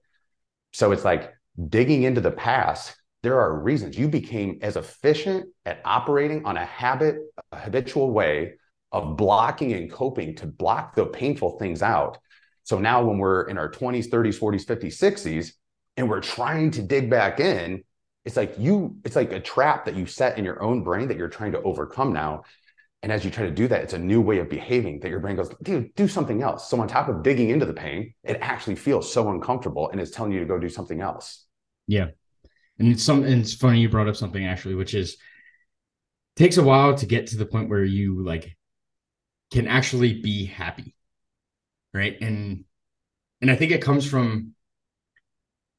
[0.72, 1.34] So it's like
[1.68, 6.66] digging into the past there are reasons you became as efficient at operating on a
[6.66, 7.18] habit,
[7.52, 8.54] a habitual way
[8.92, 12.18] of blocking and coping to block the painful things out.
[12.64, 15.52] So now when we're in our 20s, 30s, 40s, 50s, 60s,
[15.98, 17.84] and we're trying to dig back in,
[18.26, 21.18] it's like you, it's like a trap that you set in your own brain that
[21.18, 22.44] you're trying to overcome now.
[23.02, 25.20] And as you try to do that, it's a new way of behaving that your
[25.20, 26.70] brain goes, dude, do something else.
[26.70, 30.12] So on top of digging into the pain, it actually feels so uncomfortable and is
[30.12, 31.46] telling you to go do something else.
[31.88, 32.08] Yeah.
[32.80, 35.18] And it's some and it's funny you brought up something actually, which is
[36.36, 38.56] takes a while to get to the point where you like
[39.52, 40.96] can actually be happy.
[41.94, 42.18] Right.
[42.22, 42.66] And
[43.42, 44.54] and I think it comes from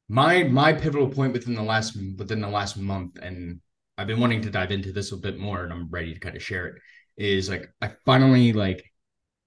[0.09, 3.61] my my pivotal point within the last within the last month, and
[3.97, 6.37] I've been wanting to dive into this a bit more, and I'm ready to kind
[6.37, 6.83] of share it.
[7.17, 8.85] Is like I finally like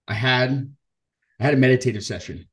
[0.07, 0.73] I had
[1.39, 2.47] I had a meditative session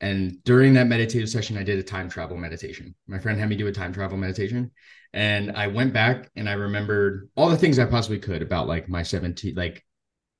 [0.00, 2.94] And during that meditative session, I did a time travel meditation.
[3.06, 4.70] My friend had me do a time travel meditation.
[5.12, 8.88] And I went back and I remembered all the things I possibly could about like
[8.88, 9.84] my 17, like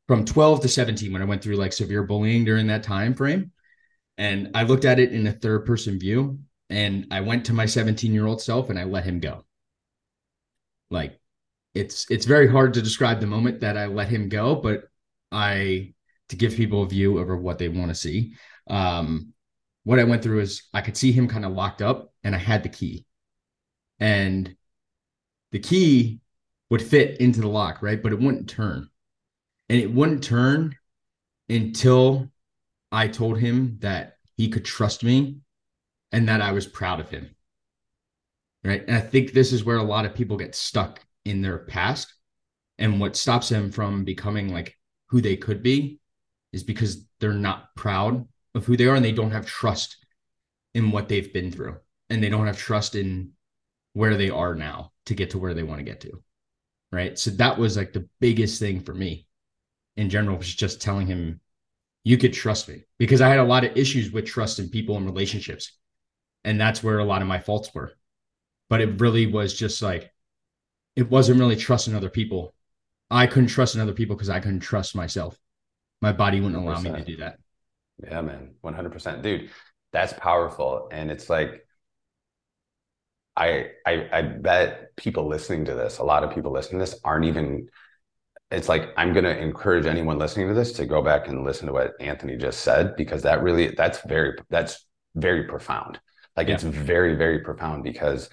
[0.07, 3.53] from 12 to 17 when I went through like severe bullying during that time frame.
[4.17, 6.41] And I looked at it in a third person view
[6.71, 9.45] and I went to my 17 year old self and I let him go.
[10.91, 11.19] Like
[11.75, 14.85] it's it's very hard to describe the moment that I let him go, but
[15.31, 15.95] I
[16.29, 18.35] to give people a view over what they want to see.
[18.69, 19.33] Um,
[19.89, 22.39] what I went through is I could see him kind of locked up and I
[22.39, 23.07] had the key.
[23.99, 24.55] And
[25.51, 26.21] the key
[26.69, 28.03] would fit into the lock, right?
[28.03, 28.91] But it wouldn't turn.
[29.71, 30.77] And it wouldn't turn
[31.49, 32.29] until
[32.93, 35.39] I told him that he could trust me
[36.13, 37.35] and that I was proud of him.
[38.63, 38.85] Right.
[38.87, 42.13] And I think this is where a lot of people get stuck in their past.
[42.77, 45.99] And what stops them from becoming like who they could be
[46.53, 49.97] is because they're not proud of who they are and they don't have trust
[50.75, 51.77] in what they've been through.
[52.11, 53.33] And they don't have trust in
[53.95, 56.23] where they are now to get to where they want to get to.
[56.93, 57.19] Right.
[57.19, 59.27] So that was like the biggest thing for me
[59.97, 61.41] in general was just telling him,
[62.05, 64.97] you could trust me because I had a lot of issues with trust in people
[64.97, 65.73] and relationships.
[66.45, 67.93] And that's where a lot of my faults were.
[68.71, 70.11] But it really was just like,
[70.97, 72.55] it wasn't really trusting other people.
[73.11, 75.39] I couldn't trust in other people because I couldn't trust myself.
[76.01, 76.83] My body wouldn't allow 100%.
[76.85, 77.39] me to do that.
[78.03, 78.55] Yeah, man.
[78.61, 79.23] 100%.
[79.23, 79.51] Dude,
[79.93, 80.89] that's powerful.
[80.93, 81.65] And it's like,
[83.37, 87.01] I, I I bet people listening to this, a lot of people listening to this
[87.05, 87.69] aren't even
[88.51, 91.67] it's like I'm going to encourage anyone listening to this to go back and listen
[91.67, 96.01] to what Anthony just said because that really that's very that's very profound.
[96.37, 96.55] Like yeah.
[96.55, 98.31] it's very very profound because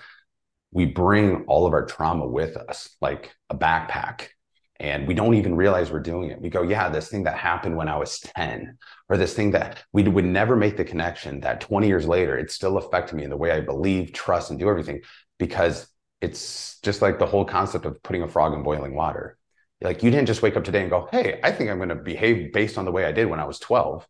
[0.71, 4.29] we bring all of our trauma with us like a backpack
[4.79, 6.41] and we don't even realize we're doing it.
[6.41, 8.77] We go, yeah, this thing that happened when I was 10,
[9.09, 12.51] or this thing that we would never make the connection that 20 years later, it
[12.51, 15.01] still affected me in the way I believe, trust, and do everything
[15.39, 15.87] because
[16.21, 19.37] it's just like the whole concept of putting a frog in boiling water.
[19.81, 21.95] Like you didn't just wake up today and go, hey, I think I'm going to
[21.95, 24.07] behave based on the way I did when I was 12.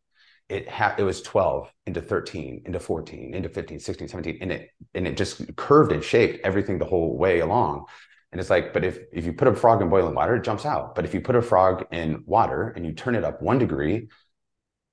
[0.47, 4.69] It ha- it was 12 into 13 into 14 into 15 16 17 and it
[4.93, 7.85] and it just curved and shaped everything the whole way along
[8.35, 10.65] and it's like, but if if you put a frog in boiling water, it jumps
[10.65, 10.93] out.
[10.93, 14.09] But if you put a frog in water and you turn it up one degree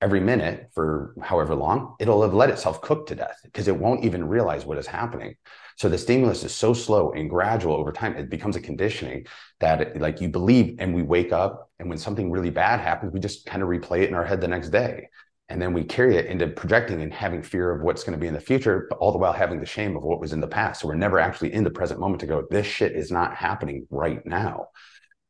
[0.01, 4.05] every minute for however long, it'll have let itself cook to death because it won't
[4.05, 5.35] even realize what is happening.
[5.77, 9.27] So the stimulus is so slow and gradual over time, it becomes a conditioning
[9.59, 13.13] that it, like you believe and we wake up and when something really bad happens,
[13.13, 15.09] we just kind of replay it in our head the next day
[15.49, 18.27] and then we carry it into projecting and having fear of what's going to be
[18.27, 20.47] in the future but all the while having the shame of what was in the
[20.47, 20.81] past.
[20.81, 23.87] So we're never actually in the present moment to go this shit is not happening
[23.91, 24.69] right now.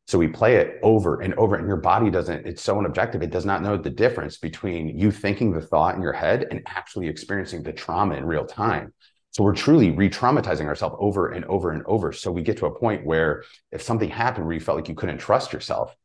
[0.06, 3.30] So we play it over and over and your body doesn't it's so unobjective it
[3.30, 7.08] does not know the difference between you thinking the thought in your head and actually
[7.08, 8.92] experiencing the trauma in real time.
[9.30, 12.12] So we're truly re-traumatizing ourselves over and over and over.
[12.12, 14.94] So we get to a point where if something happened where you felt like you
[14.94, 15.96] couldn't trust yourself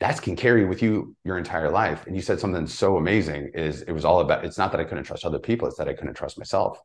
[0.00, 2.06] that can carry with you your entire life.
[2.06, 4.84] And you said something so amazing is it was all about, it's not that I
[4.84, 6.78] couldn't trust other people, it's that I couldn't trust myself.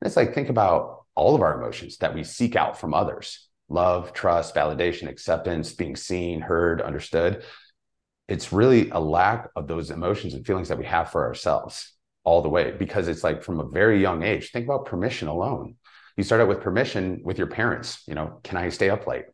[0.00, 3.48] And it's like, think about all of our emotions that we seek out from others
[3.70, 7.42] love, trust, validation, acceptance, being seen, heard, understood.
[8.28, 11.92] It's really a lack of those emotions and feelings that we have for ourselves
[12.24, 14.50] all the way because it's like from a very young age.
[14.50, 15.76] Think about permission alone.
[16.16, 18.02] You start out with permission with your parents.
[18.06, 19.24] You know, can I stay up late?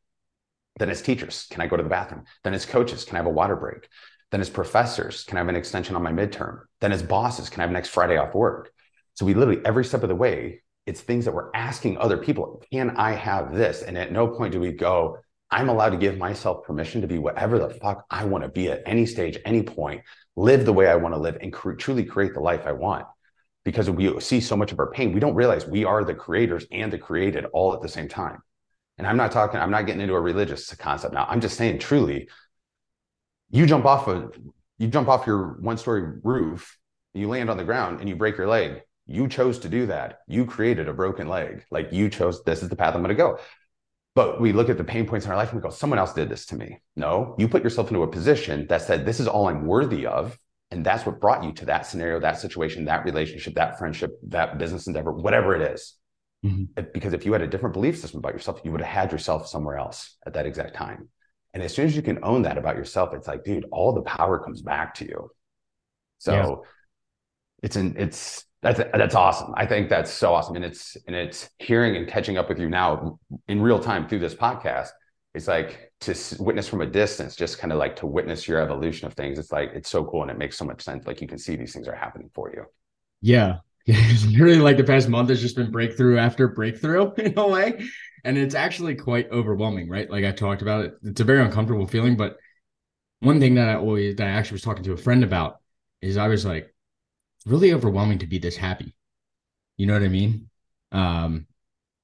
[0.79, 2.25] Then as teachers, can I go to the bathroom?
[2.45, 3.89] Then as coaches, can I have a water break?
[4.31, 6.61] Then as professors, can I have an extension on my midterm?
[6.81, 8.73] Then as bosses, can I have next Friday off work?
[9.15, 12.63] So we literally every step of the way, it's things that we're asking other people,
[12.73, 13.83] can I have this?
[13.83, 15.19] And at no point do we go,
[15.51, 18.71] I'm allowed to give myself permission to be whatever the fuck I want to be
[18.71, 20.03] at any stage, any point,
[20.37, 23.05] live the way I want to live and cr- truly create the life I want.
[23.65, 26.65] Because we see so much of our pain, we don't realize we are the creators
[26.71, 28.39] and the created all at the same time.
[29.01, 31.25] And I'm not talking, I'm not getting into a religious concept now.
[31.27, 32.29] I'm just saying truly,
[33.51, 34.29] you jump off a
[34.77, 36.77] you jump off your one story roof,
[37.15, 38.83] you land on the ground and you break your leg.
[39.07, 40.19] You chose to do that.
[40.29, 41.65] You created a broken leg.
[41.71, 43.39] Like you chose this is the path I'm going to go.
[44.15, 46.13] But we look at the pain points in our life and we go, someone else
[46.13, 46.83] did this to me.
[46.95, 50.37] No, you put yourself into a position that said, this is all I'm worthy of.
[50.71, 54.59] And that's what brought you to that scenario, that situation, that relationship, that friendship, that
[54.59, 55.95] business endeavor, whatever it is.
[56.45, 56.83] Mm-hmm.
[56.95, 59.47] Because if you had a different belief system about yourself, you would have had yourself
[59.47, 61.09] somewhere else at that exact time.
[61.53, 64.03] And as soon as you can own that about yourself, it's like, dude, all the
[64.03, 65.31] power comes back to you.
[66.19, 66.69] So yeah.
[67.63, 69.55] it's an it's that's that's awesome.
[69.57, 70.57] I think that's so awesome.
[70.57, 74.21] And it's and it's hearing and catching up with you now in real time through
[74.21, 74.91] this podcast.
[75.35, 79.07] It's like to witness from a distance, just kind of like to witness your evolution
[79.07, 79.39] of things.
[79.39, 81.07] It's like it's so cool and it makes so much sense.
[81.07, 82.65] Like you can see these things are happening for you.
[83.21, 83.59] Yeah.
[83.87, 87.85] It's really like the past month has just been breakthrough after breakthrough in a way.
[88.25, 90.11] And it's actually quite overwhelming, right?
[90.11, 90.95] Like I talked about it.
[91.03, 92.17] It's a very uncomfortable feeling.
[92.17, 92.37] But
[93.21, 95.61] one thing that I always that I actually was talking to a friend about
[96.03, 96.75] is I was like,
[97.47, 98.95] really overwhelming to be this happy.
[99.77, 100.51] You know what I mean?
[100.93, 101.47] Um,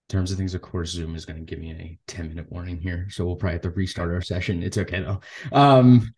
[0.08, 2.50] in terms of things, of course, Zoom is going to give me a 10 minute
[2.50, 3.08] warning here.
[3.10, 4.62] So we'll probably have to restart our session.
[4.62, 5.20] It's okay though.
[5.52, 6.14] Um,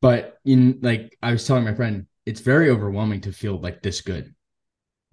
[0.00, 4.00] but in like I was telling my friend, it's very overwhelming to feel like this
[4.00, 4.34] good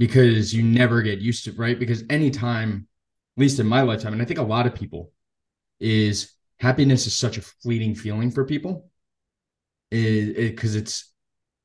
[0.04, 2.86] because you never get used to right because anytime
[3.38, 5.14] at least in my lifetime and i think a lot of people
[5.80, 8.90] is happiness is such a fleeting feeling for people
[9.90, 11.14] because it, it's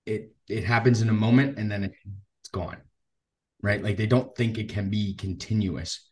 [0.07, 1.93] it it happens in a moment and then it,
[2.41, 2.77] it's gone
[3.61, 6.09] right like they don't think it can be continuous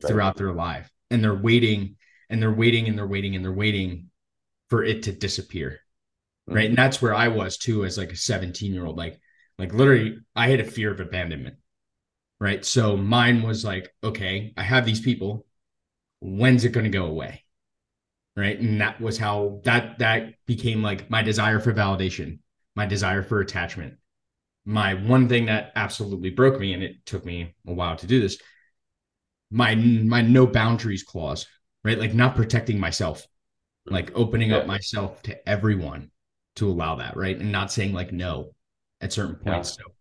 [0.00, 0.08] right.
[0.08, 1.96] throughout their life and they're waiting
[2.30, 4.10] and they're waiting and they're waiting and they're waiting
[4.70, 5.80] for it to disappear
[6.48, 6.54] mm-hmm.
[6.54, 9.18] right and that's where i was too as like a 17 year old like
[9.58, 11.56] like literally, I had a fear of abandonment.
[12.40, 12.64] Right.
[12.64, 15.46] So mine was like, okay, I have these people.
[16.20, 17.44] When's it going to go away?
[18.36, 18.58] Right.
[18.58, 22.40] And that was how that that became like my desire for validation,
[22.74, 23.94] my desire for attachment.
[24.64, 28.20] My one thing that absolutely broke me, and it took me a while to do
[28.20, 28.38] this,
[29.50, 31.46] my my no boundaries clause,
[31.84, 31.98] right?
[31.98, 33.26] Like not protecting myself,
[33.86, 34.58] like opening yeah.
[34.58, 36.10] up myself to everyone
[36.56, 37.38] to allow that, right?
[37.38, 38.50] And not saying like no
[39.00, 39.76] at certain points.
[39.78, 39.84] Yeah.
[39.84, 39.92] So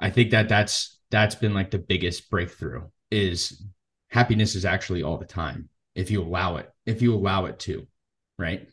[0.00, 3.62] I think that that's that's been like the biggest breakthrough is
[4.08, 7.86] happiness is actually all the time if you allow it if you allow it to
[8.38, 8.68] right?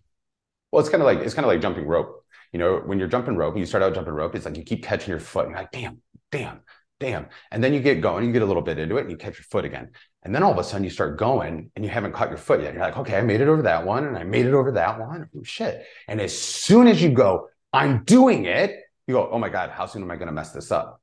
[0.71, 2.23] Well it's kind of like it's kind of like jumping rope.
[2.51, 4.63] You know when you're jumping rope and you start out jumping rope it's like you
[4.63, 6.61] keep catching your foot and you're like damn damn
[6.99, 7.27] damn.
[7.51, 9.37] And then you get going you get a little bit into it and you catch
[9.37, 9.91] your foot again.
[10.23, 12.61] And then all of a sudden you start going and you haven't caught your foot
[12.61, 12.73] yet.
[12.73, 14.99] You're like okay i made it over that one and i made it over that
[14.99, 15.29] one.
[15.35, 15.85] Oh, shit.
[16.07, 19.85] And as soon as you go i'm doing it you go, oh my God, how
[19.85, 21.01] soon am I going to mess this up?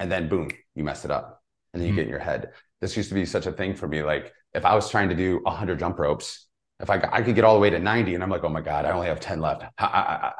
[0.00, 1.42] And then boom, you mess it up.
[1.72, 1.98] And then you mm-hmm.
[1.98, 2.50] get in your head.
[2.80, 4.02] This used to be such a thing for me.
[4.02, 6.46] Like if I was trying to do 100 jump ropes,
[6.80, 8.62] if I, I could get all the way to 90 and I'm like, oh my
[8.62, 9.62] God, I only have 10 left.
[9.78, 10.32] I, I,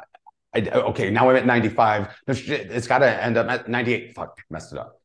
[0.59, 2.07] I, okay, now I'm at 95.
[2.27, 4.15] It's got to end up at 98.
[4.15, 4.99] Fuck, messed it up.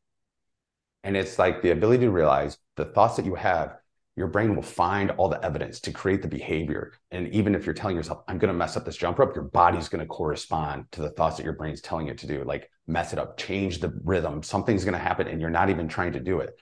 [1.04, 3.76] And it's like the ability to realize the thoughts that you have
[4.16, 6.94] your brain will find all the evidence to create the behavior.
[7.10, 9.44] And even if you're telling yourself, I'm going to mess up this jump rope, your
[9.44, 12.42] body's going to correspond to the thoughts that your brain's telling it to do.
[12.42, 14.42] Like mess it up, change the rhythm.
[14.42, 16.58] Something's going to happen and you're not even trying to do it.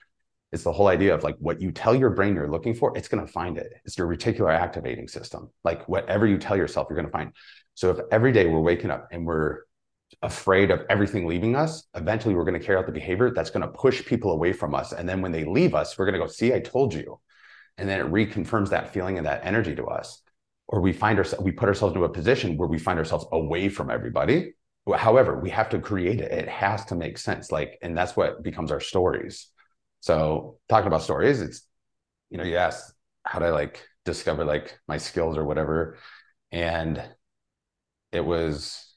[0.51, 3.09] It's the whole idea of like what you tell your brain you're looking for, it's
[3.09, 3.73] going to find it.
[3.85, 5.51] It's your reticular activating system.
[5.63, 7.33] Like whatever you tell yourself, you're going to find.
[7.75, 9.63] So if every day we're waking up and we're
[10.23, 13.63] afraid of everything leaving us, eventually we're going to carry out the behavior that's going
[13.63, 14.93] to push people away from us.
[14.93, 17.21] And then when they leave us, we're going to go, see, I told you
[17.79, 20.23] and then it reconfirms that feeling and that energy to us
[20.69, 23.69] or we find ourselves we put ourselves into a position where we find ourselves away
[23.69, 24.55] from everybody.
[24.97, 26.33] However we have to create it.
[26.33, 29.49] It has to make sense like and that's what becomes our stories.
[30.01, 31.67] So talking about stories it's
[32.31, 35.99] you know you ask how did i like discover like my skills or whatever?
[36.53, 37.03] And
[38.13, 38.95] it was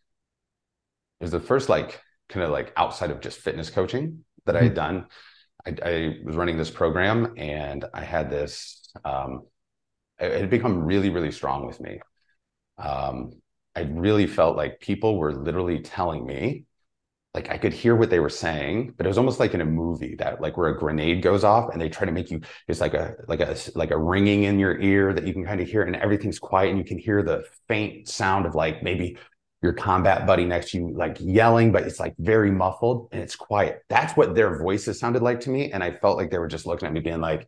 [1.20, 4.60] it was the first like kind of like outside of just fitness coaching that i
[4.60, 4.76] had mm-hmm.
[4.76, 5.06] done
[5.67, 9.43] I, I, was running this program and I had this, um,
[10.19, 11.99] it had become really, really strong with me.
[12.77, 13.34] Um,
[13.75, 16.65] I really felt like people were literally telling me,
[17.34, 19.65] like I could hear what they were saying, but it was almost like in a
[19.65, 22.82] movie that like where a grenade goes off and they try to make you it's
[22.82, 25.67] like a like a like a ringing in your ear that you can kind of
[25.67, 29.17] hear and everything's quiet and you can hear the faint sound of like maybe
[29.62, 33.36] your combat buddy next to you like yelling, but it's like very muffled and it's
[33.36, 33.82] quiet.
[33.89, 35.72] That's what their voices sounded like to me.
[35.72, 37.48] And I felt like they were just looking at me being like,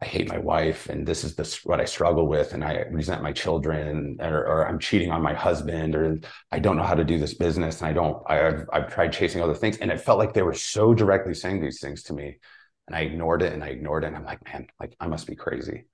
[0.00, 3.22] I hate my wife and this is this what I struggle with and I resent
[3.22, 6.20] my children or, or, I'm cheating on my husband or
[6.52, 9.42] I don't know how to do this business and I don't I've I've tried chasing
[9.42, 12.38] other things and it felt like they were so directly saying these things to me
[12.86, 15.26] and I ignored it and I ignored it and I'm like man like I must
[15.26, 15.86] be crazy.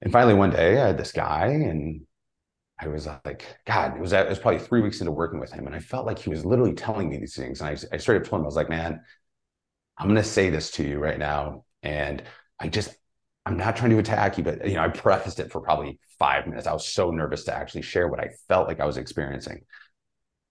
[0.00, 2.06] And finally one day I had this guy and
[2.82, 5.66] I was like, God, it was, it was probably three weeks into working with him.
[5.66, 7.60] And I felt like he was literally telling me these things.
[7.60, 9.00] And I, I started telling him, I was like, man,
[9.98, 11.64] I'm going to say this to you right now.
[11.82, 12.22] And
[12.58, 12.94] I just,
[13.46, 16.46] I'm not trying to attack you, but you know, I prefaced it for probably five
[16.46, 16.66] minutes.
[16.66, 19.62] I was so nervous to actually share what I felt like I was experiencing.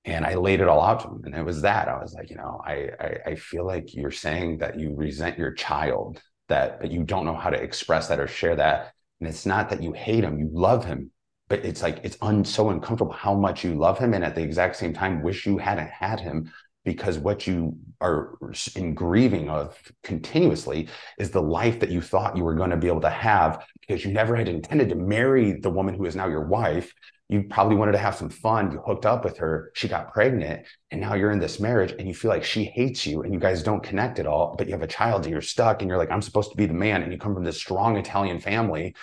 [0.03, 1.21] And I laid it all out to him.
[1.25, 4.11] And it was that I was like, you know, I, I, I feel like you're
[4.11, 8.19] saying that you resent your child, that, but you don't know how to express that
[8.19, 8.93] or share that.
[9.19, 11.11] And it's not that you hate him, you love him,
[11.51, 14.41] but it's like it's un, so uncomfortable how much you love him and at the
[14.41, 16.49] exact same time wish you hadn't had him
[16.85, 18.37] because what you are
[18.77, 20.87] in grieving of continuously
[21.19, 24.05] is the life that you thought you were going to be able to have because
[24.05, 26.93] you never had intended to marry the woman who is now your wife
[27.31, 28.73] you probably wanted to have some fun.
[28.73, 29.71] You hooked up with her.
[29.73, 30.67] She got pregnant.
[30.91, 33.39] And now you're in this marriage and you feel like she hates you and you
[33.39, 35.97] guys don't connect at all, but you have a child and you're stuck and you're
[35.97, 37.01] like, I'm supposed to be the man.
[37.01, 38.95] And you come from this strong Italian family.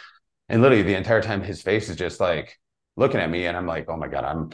[0.48, 2.58] And literally the entire time his face is just like
[2.96, 3.46] looking at me.
[3.46, 4.50] And I'm like, oh my God, I'm,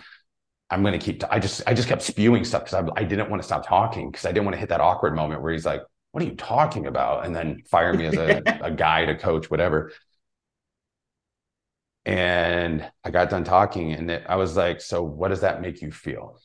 [0.70, 3.04] I'm going to keep, t- I just, I just kept spewing stuff because I, I
[3.04, 5.52] didn't want to stop talking because I didn't want to hit that awkward moment where
[5.52, 5.82] he's like,
[6.12, 7.26] what are you talking about?
[7.26, 9.92] And then fire me as a, guide, a coach, whatever.
[12.06, 15.80] And I got done talking and it, I was like, so what does that make
[15.80, 16.38] you feel?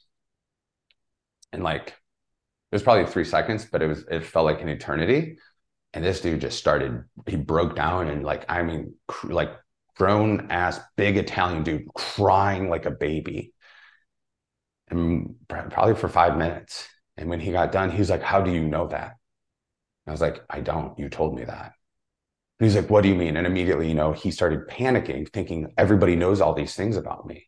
[1.52, 5.38] And like, it was probably three seconds, but it was, it felt like an eternity.
[5.94, 9.52] And this dude just started, he broke down and like, I mean, cr- like
[9.96, 13.54] grown ass big Italian dude crying like a baby.
[14.90, 16.88] And probably for five minutes.
[17.18, 19.18] And when he got done, he was like, How do you know that?
[20.08, 20.98] I was like, I don't.
[20.98, 21.74] You told me that.
[22.60, 23.38] And he's like, What do you mean?
[23.38, 27.48] And immediately, you know, he started panicking, thinking everybody knows all these things about me.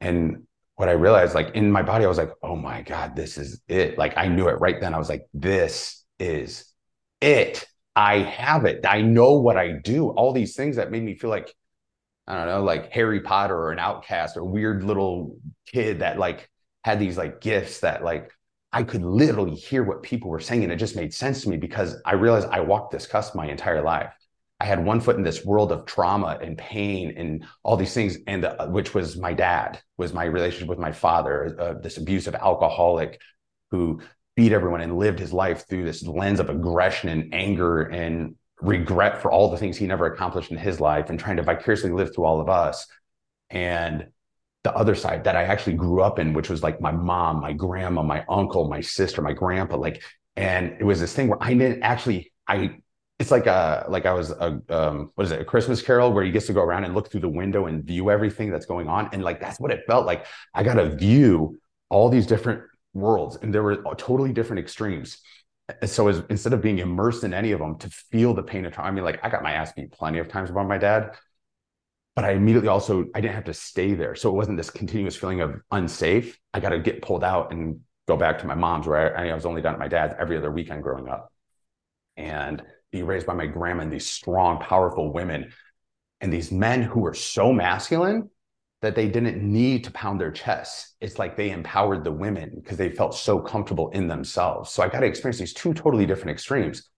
[0.00, 3.38] And what I realized, like in my body, I was like, Oh my God, this
[3.38, 3.98] is it.
[3.98, 4.94] Like I knew it right then.
[4.94, 6.71] I was like, This is
[7.22, 7.64] it.
[7.94, 8.86] I have it.
[8.86, 10.08] I know what I do.
[10.10, 11.52] All these things that made me feel like,
[12.26, 16.48] I don't know, like Harry Potter or an outcast or weird little kid that like
[16.84, 18.32] had these like gifts that like
[18.72, 20.62] I could literally hear what people were saying.
[20.62, 23.46] And it just made sense to me because I realized I walked this cusp my
[23.46, 24.12] entire life.
[24.58, 28.18] I had one foot in this world of trauma and pain and all these things,
[28.28, 32.36] and uh, which was my dad, was my relationship with my father, uh, this abusive
[32.36, 33.20] alcoholic
[33.72, 34.00] who
[34.36, 39.20] beat everyone and lived his life through this lens of aggression and anger and regret
[39.20, 42.14] for all the things he never accomplished in his life and trying to vicariously live
[42.14, 42.86] through all of us.
[43.50, 44.06] And
[44.64, 47.52] the other side that I actually grew up in, which was like my mom, my
[47.52, 50.02] grandma, my uncle, my sister, my grandpa, like,
[50.36, 52.78] and it was this thing where I didn't actually, I,
[53.18, 56.24] it's like a, like I was a, um, what is it, a Christmas Carol where
[56.24, 58.88] he gets to go around and look through the window and view everything that's going
[58.88, 59.10] on.
[59.12, 60.26] And like, that's what it felt like.
[60.54, 61.60] I got to view
[61.90, 62.62] all these different
[62.94, 65.18] worlds and there were uh, totally different extremes.
[65.86, 68.72] So as, instead of being immersed in any of them to feel the pain of
[68.72, 71.16] trauma, I mean, like I got my ass beat plenty of times by my dad,
[72.14, 75.16] but I immediately also I didn't have to stay there, so it wasn't this continuous
[75.16, 76.38] feeling of unsafe.
[76.52, 79.34] I got to get pulled out and go back to my mom's, where I, I
[79.34, 81.32] was only down at my dad's every other weekend growing up,
[82.16, 85.52] and be raised by my grandma and these strong, powerful women,
[86.20, 88.28] and these men who were so masculine
[88.82, 90.94] that they didn't need to pound their chests.
[91.00, 94.70] It's like they empowered the women because they felt so comfortable in themselves.
[94.70, 96.90] So I got to experience these two totally different extremes.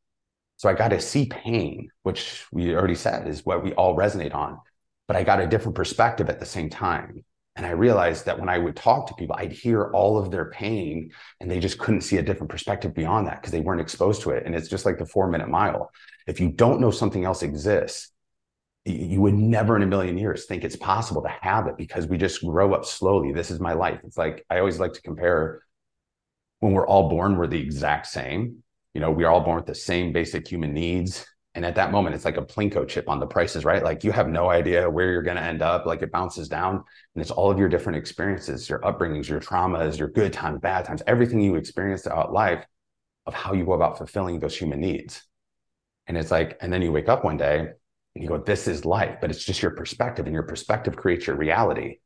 [0.56, 4.34] So I got to see pain, which we already said is what we all resonate
[4.34, 4.58] on
[5.06, 7.24] but I got a different perspective at the same time.
[7.56, 10.46] And I realized that when I would talk to people, I'd hear all of their
[10.46, 14.22] pain and they just couldn't see a different perspective beyond that because they weren't exposed
[14.22, 14.44] to it.
[14.44, 15.90] And it's just like the four minute mile.
[16.26, 18.10] If you don't know something else exists,
[18.84, 22.18] you would never in a million years think it's possible to have it because we
[22.18, 23.32] just grow up slowly.
[23.32, 24.00] This is my life.
[24.04, 25.62] It's like I always like to compare
[26.60, 28.62] when we're all born, we're the exact same.
[28.92, 32.16] You know, we're all born with the same basic human needs and at that moment,
[32.16, 33.82] it's like a Plinko chip on the prices, right?
[33.82, 35.86] Like you have no idea where you're going to end up.
[35.86, 36.74] Like it bounces down
[37.14, 40.84] and it's all of your different experiences, your upbringings, your traumas, your good times, bad
[40.84, 42.64] times, everything you experience throughout life
[43.26, 45.22] of how you go about fulfilling those human needs.
[46.08, 47.68] And it's like, and then you wake up one day
[48.14, 51.26] and you go, this is life, but it's just your perspective and your perspective creates
[51.26, 51.98] your reality.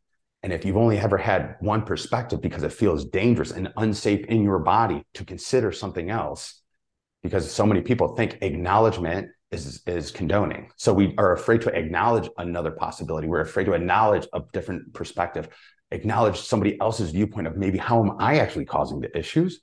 [0.43, 4.43] And if you've only ever had one perspective because it feels dangerous and unsafe in
[4.43, 6.63] your body to consider something else,
[7.23, 10.71] because so many people think acknowledgement is is condoning.
[10.77, 13.27] So we are afraid to acknowledge another possibility.
[13.27, 15.49] We're afraid to acknowledge a different perspective,
[15.91, 19.61] acknowledge somebody else's viewpoint of maybe how am I actually causing the issues?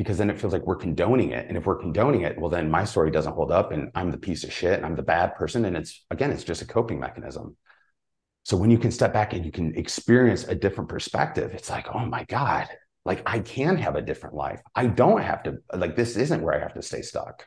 [0.00, 1.46] Because then it feels like we're condoning it.
[1.46, 4.16] And if we're condoning it, well, then my story doesn't hold up and I'm the
[4.16, 5.66] piece of shit and I'm the bad person.
[5.66, 7.54] And it's again, it's just a coping mechanism.
[8.44, 11.94] So when you can step back and you can experience a different perspective, it's like,
[11.94, 12.66] oh my God,
[13.04, 14.62] like I can have a different life.
[14.74, 17.46] I don't have to, like, this isn't where I have to stay stuck.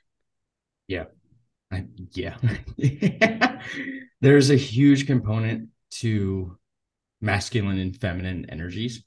[0.88, 1.06] Yeah.
[1.72, 2.38] I, yeah.
[4.22, 5.70] There's a huge component
[6.02, 6.58] to
[7.22, 9.04] masculine and feminine energies.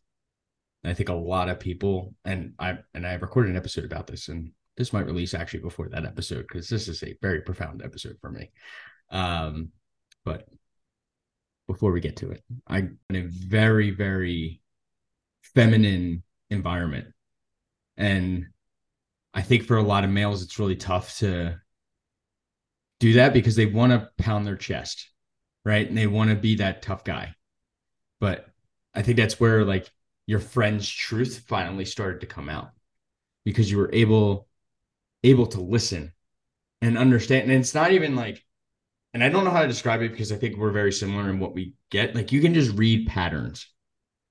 [0.88, 4.28] I think a lot of people, and I and I recorded an episode about this,
[4.28, 8.16] and this might release actually before that episode because this is a very profound episode
[8.20, 8.50] for me.
[9.10, 9.70] Um,
[10.24, 10.48] but
[11.66, 14.60] before we get to it, I'm in a very, very
[15.42, 17.08] feminine environment.
[17.96, 18.46] And
[19.32, 21.56] I think for a lot of males, it's really tough to
[23.00, 25.10] do that because they want to pound their chest,
[25.64, 25.86] right?
[25.88, 27.34] And they want to be that tough guy.
[28.20, 28.46] But
[28.94, 29.90] I think that's where like
[30.26, 32.70] your friend's truth finally started to come out
[33.44, 34.48] because you were able
[35.22, 36.12] able to listen
[36.82, 38.42] and understand and it's not even like
[39.16, 41.38] and I don't know how to describe it because I think we're very similar in
[41.38, 42.14] what we get.
[42.14, 43.66] Like you can just read patterns.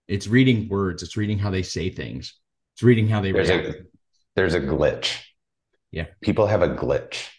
[0.08, 2.36] It's reading words, it's reading how they say things.
[2.76, 3.68] It's reading how they there's react.
[3.68, 3.76] a
[4.36, 5.24] there's a glitch.
[5.92, 6.06] Yeah.
[6.22, 7.30] People have a glitch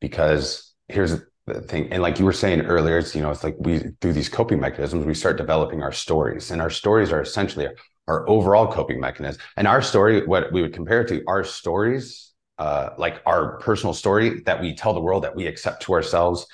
[0.00, 1.14] because here's
[1.46, 1.92] the thing.
[1.92, 4.58] And like you were saying earlier, it's you know, it's like we through these coping
[4.58, 6.50] mechanisms, we start developing our stories.
[6.50, 7.68] And our stories are essentially
[8.08, 9.40] our overall coping mechanism.
[9.56, 14.40] And our story, what we would compare to, our stories, uh, like our personal story
[14.40, 16.46] that we tell the world that we accept to ourselves,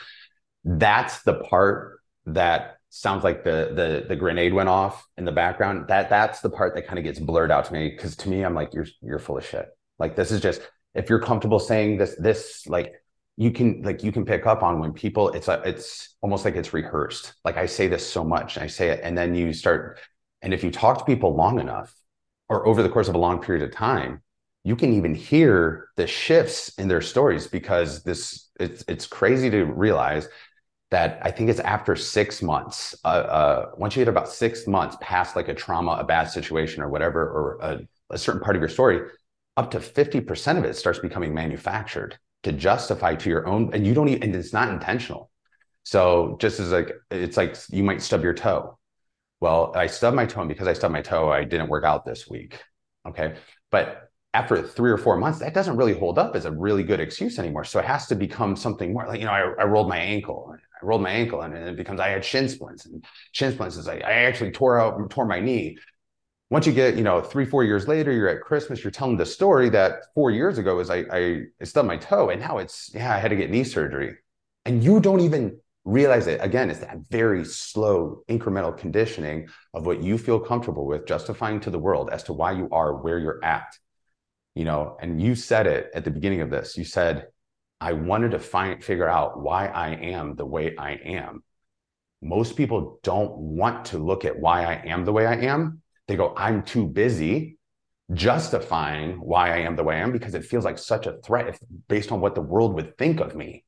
[0.65, 5.89] that's the part that sounds like the the the grenade went off in the background.
[5.89, 8.43] That that's the part that kind of gets blurred out to me because to me,
[8.45, 9.69] I'm like, you're you're full of shit.
[9.99, 10.61] Like this is just
[10.95, 12.95] if you're comfortable saying this this like
[13.37, 16.55] you can like you can pick up on when people it's a, it's almost like
[16.55, 17.35] it's rehearsed.
[17.45, 19.99] Like I say this so much, and I say it, and then you start,
[20.45, 21.95] and if you talk to people long enough,
[22.49, 24.23] or over the course of a long period of time,
[24.63, 29.65] you can even hear the shifts in their stories because this it's it's crazy to
[29.65, 30.29] realize
[30.91, 32.95] that I think it's after six months.
[33.05, 36.83] Uh, uh, once you get about six months past like a trauma, a bad situation,
[36.83, 37.81] or whatever, or a,
[38.11, 39.01] a certain part of your story,
[39.57, 43.95] up to 50% of it starts becoming manufactured to justify to your own, and you
[43.95, 45.31] don't even, and it's not intentional.
[45.83, 48.79] So just as like, it's like you might stub your toe.
[49.41, 52.05] Well, I stubbed my toe, and because I stubbed my toe, I didn't work out
[52.05, 52.63] this week.
[53.07, 53.35] Okay.
[53.71, 56.99] But after three or four months, that doesn't really hold up as a really good
[56.99, 57.65] excuse anymore.
[57.65, 60.53] So it has to become something more like, you know, I, I rolled my ankle.
[60.53, 63.77] I rolled my ankle and then it becomes I had shin splints and shin splints
[63.77, 65.79] is like I actually tore out tore my knee.
[66.51, 69.25] Once you get, you know, three, four years later, you're at Christmas, you're telling the
[69.25, 72.91] story that four years ago is I, I, I stubbed my toe and now it's,
[72.93, 74.17] yeah, I had to get knee surgery.
[74.67, 76.41] And you don't even realize it.
[76.43, 81.71] Again, it's that very slow incremental conditioning of what you feel comfortable with justifying to
[81.71, 83.77] the world as to why you are where you're at.
[84.55, 86.77] You know, and you said it at the beginning of this.
[86.77, 87.27] You said,
[87.81, 91.43] I wanted to find figure out why I am the way I am.
[92.23, 95.83] Most people don't want to look at why I am the way I am.
[96.09, 97.59] They go, I'm too busy
[98.13, 101.59] justifying why I am the way I am because it feels like such a threat
[101.89, 103.64] based on what the world would think of me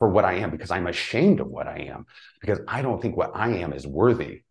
[0.00, 2.06] for what I am because I'm ashamed of what I am
[2.40, 4.42] because I don't think what I am is worthy.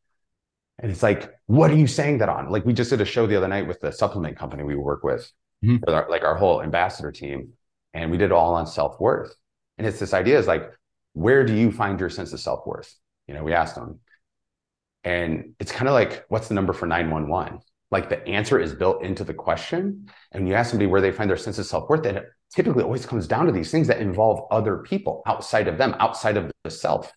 [0.82, 2.50] And it's like, what are you saying that on?
[2.50, 5.04] Like we just did a show the other night with the supplement company we work
[5.04, 5.30] with,
[5.66, 5.84] mm-hmm.
[5.94, 7.50] our, like our whole ambassador team
[7.94, 9.36] and we did it all on self-worth
[9.78, 10.72] and it's this idea is like
[11.14, 12.94] where do you find your sense of self-worth
[13.28, 14.00] you know we asked them
[15.04, 17.60] and it's kind of like what's the number for 911
[17.92, 21.30] like the answer is built into the question and you ask somebody where they find
[21.30, 24.48] their sense of self-worth then it typically always comes down to these things that involve
[24.52, 27.12] other people outside of them outside of the self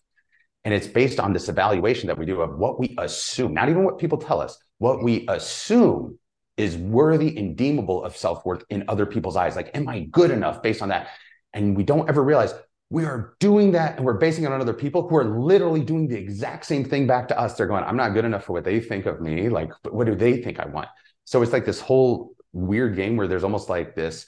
[0.65, 3.83] and it's based on this evaluation that we do of what we assume not even
[3.83, 6.17] what people tell us what we assume
[6.57, 9.55] is worthy and deemable of self-worth in other people's eyes.
[9.55, 11.07] Like, am I good enough based on that?
[11.53, 12.53] And we don't ever realize
[12.93, 16.07] we are doing that and we're basing it on other people who are literally doing
[16.07, 17.55] the exact same thing back to us.
[17.55, 19.49] They're going, I'm not good enough for what they think of me.
[19.49, 20.89] Like, but what do they think I want?
[21.25, 24.27] So it's like this whole weird game where there's almost like this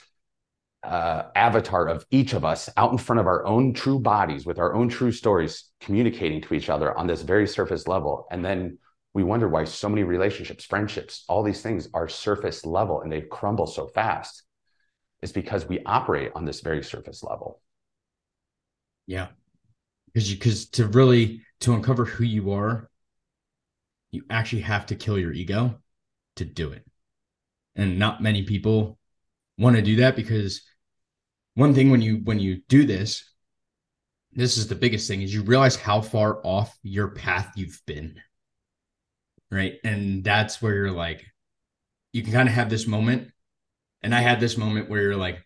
[0.81, 4.57] uh, avatar of each of us out in front of our own true bodies with
[4.57, 8.25] our own true stories communicating to each other on this very surface level.
[8.31, 8.79] And then
[9.13, 13.21] we wonder why so many relationships, friendships, all these things are surface level and they
[13.21, 14.41] crumble so fast.
[15.21, 17.61] It's because we operate on this very surface level.
[19.07, 19.27] Yeah.
[20.07, 22.89] Because you because to really to uncover who you are,
[24.11, 25.79] you actually have to kill your ego
[26.37, 26.85] to do it.
[27.75, 28.97] And not many people
[29.57, 30.61] want to do that because
[31.55, 33.29] one thing when you when you do this,
[34.31, 38.19] this is the biggest thing is you realize how far off your path you've been
[39.51, 39.75] right?
[39.83, 41.25] And that's where you're like,
[42.13, 43.31] you can kind of have this moment.
[44.01, 45.43] And I had this moment where you're like,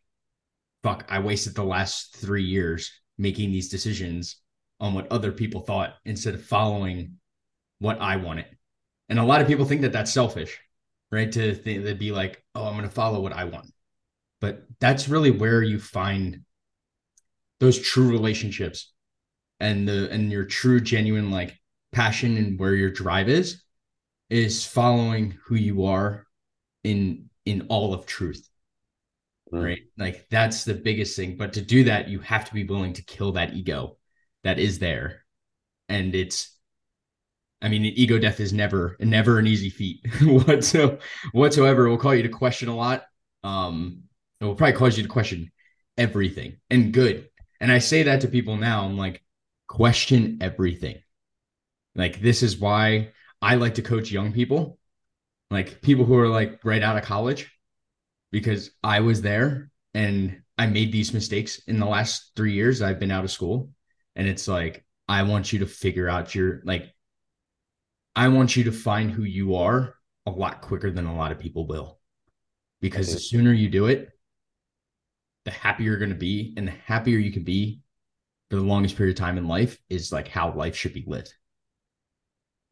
[0.83, 4.37] fuck, I wasted the last three years making these decisions
[4.79, 7.17] on what other people thought instead of following
[7.79, 8.45] what I wanted.
[9.09, 10.57] And a lot of people think that that's selfish,
[11.11, 11.31] right?
[11.31, 13.71] To think they'd be like, oh, I'm going to follow what I want.
[14.41, 16.41] But that's really where you find
[17.59, 18.93] those true relationships
[19.59, 21.59] and the and your true genuine like
[21.91, 23.61] passion and where your drive is
[24.29, 26.25] is following who you are
[26.85, 28.48] in in all of truth
[29.51, 29.63] mm.
[29.63, 29.79] right?
[29.97, 31.37] Like that's the biggest thing.
[31.37, 33.97] But to do that you have to be willing to kill that ego
[34.43, 35.25] that is there.
[35.87, 36.55] And it's
[37.61, 40.99] i mean ego death is never never an easy feat whatsoever
[41.31, 41.85] whatsoever.
[41.85, 43.03] It will call you to question a lot.
[43.43, 44.03] Um
[44.39, 45.51] it will probably cause you to question
[45.97, 47.29] everything and good.
[47.59, 49.23] And i say that to people now i'm like
[49.67, 50.97] question everything.
[51.95, 54.77] Like this is why I like to coach young people.
[55.49, 57.49] Like people who are like right out of college
[58.31, 62.99] because I was there and I made these mistakes in the last 3 years I've
[62.99, 63.69] been out of school
[64.15, 66.93] and it's like I want you to figure out your like
[68.15, 71.39] I want you to find who you are a lot quicker than a lot of
[71.39, 71.99] people will.
[72.81, 74.09] Because the sooner you do it,
[75.45, 77.81] the happier you're going to be and the happier you can be
[78.49, 81.33] for the longest period of time in life is like how life should be lived.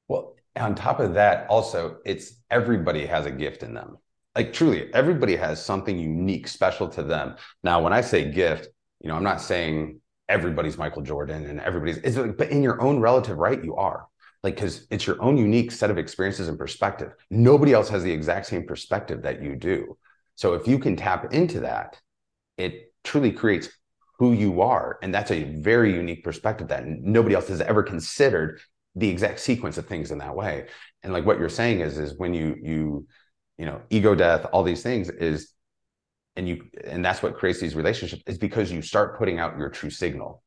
[0.08, 3.98] Well, on top of that, also, it's everybody has a gift in them.
[4.38, 7.38] Like truly, everybody has something unique, special to them.
[7.64, 8.68] Now, when I say gift,
[9.02, 12.80] you know, I'm not saying everybody's Michael Jordan and everybody's, it's like, but in your
[12.80, 14.06] own relative right, you are
[14.44, 17.14] like because it's your own unique set of experiences and perspective.
[17.32, 19.98] Nobody else has the exact same perspective that you do.
[20.36, 22.00] So if you can tap into that,
[22.60, 23.70] it truly creates
[24.20, 28.60] who you are, and that's a very unique perspective that nobody else has ever considered
[28.96, 30.66] the exact sequence of things in that way
[31.04, 33.08] and like what you're saying is is when you you
[33.58, 35.54] you know ego death all these things is
[36.38, 39.70] and you and that's what creates these relationships is because you start putting out your
[39.70, 40.44] true signal.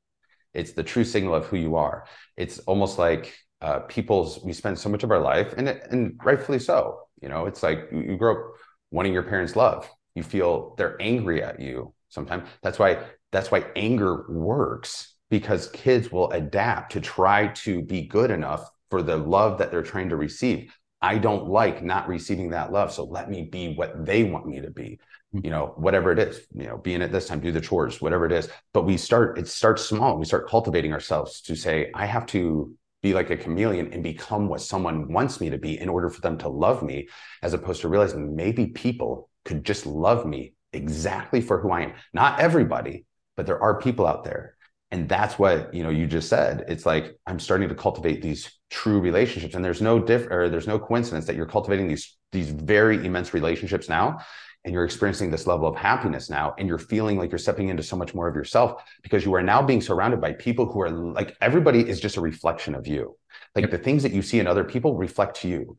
[0.54, 2.06] It's the true signal of who you are.
[2.36, 6.58] It's almost like uh, people's we spend so much of our life and and rightfully
[6.58, 8.52] so you know it's like you, you grow up
[8.90, 9.90] wanting your parents love.
[10.14, 12.48] You feel they're angry at you sometimes.
[12.62, 18.30] That's why that's why anger works because kids will adapt to try to be good
[18.30, 20.76] enough for the love that they're trying to receive.
[21.02, 22.92] I don't like not receiving that love.
[22.92, 24.98] So let me be what they want me to be,
[25.34, 25.44] mm-hmm.
[25.44, 28.26] you know, whatever it is, you know, being at this time, do the chores, whatever
[28.26, 28.48] it is.
[28.74, 30.18] But we start, it starts small.
[30.18, 34.48] We start cultivating ourselves to say, I have to be like a chameleon and become
[34.48, 37.08] what someone wants me to be in order for them to love me,
[37.42, 41.92] as opposed to realizing maybe people could just love me exactly for who I am.
[42.12, 44.54] Not everybody, but there are people out there
[44.90, 46.64] and that's what you know you just said.
[46.68, 49.54] It's like i'm starting to cultivate these true relationships.
[49.54, 53.34] And there's no diff or there's no coincidence that you're cultivating these these very immense
[53.34, 54.18] relationships now
[54.64, 57.82] and you're experiencing this level of happiness now and you're feeling like you're stepping into
[57.82, 60.90] so much more of yourself because you are now being surrounded by people who are
[60.90, 63.16] like everybody is just a reflection of you.
[63.54, 63.70] Like yep.
[63.70, 65.76] the things that you see in other people reflect you.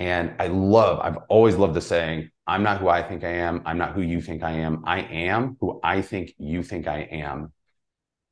[0.00, 3.62] And i love i've always loved the saying i'm not who i think i am.
[3.64, 4.82] I'm not who you think i am.
[4.84, 7.52] I am who i think you think i am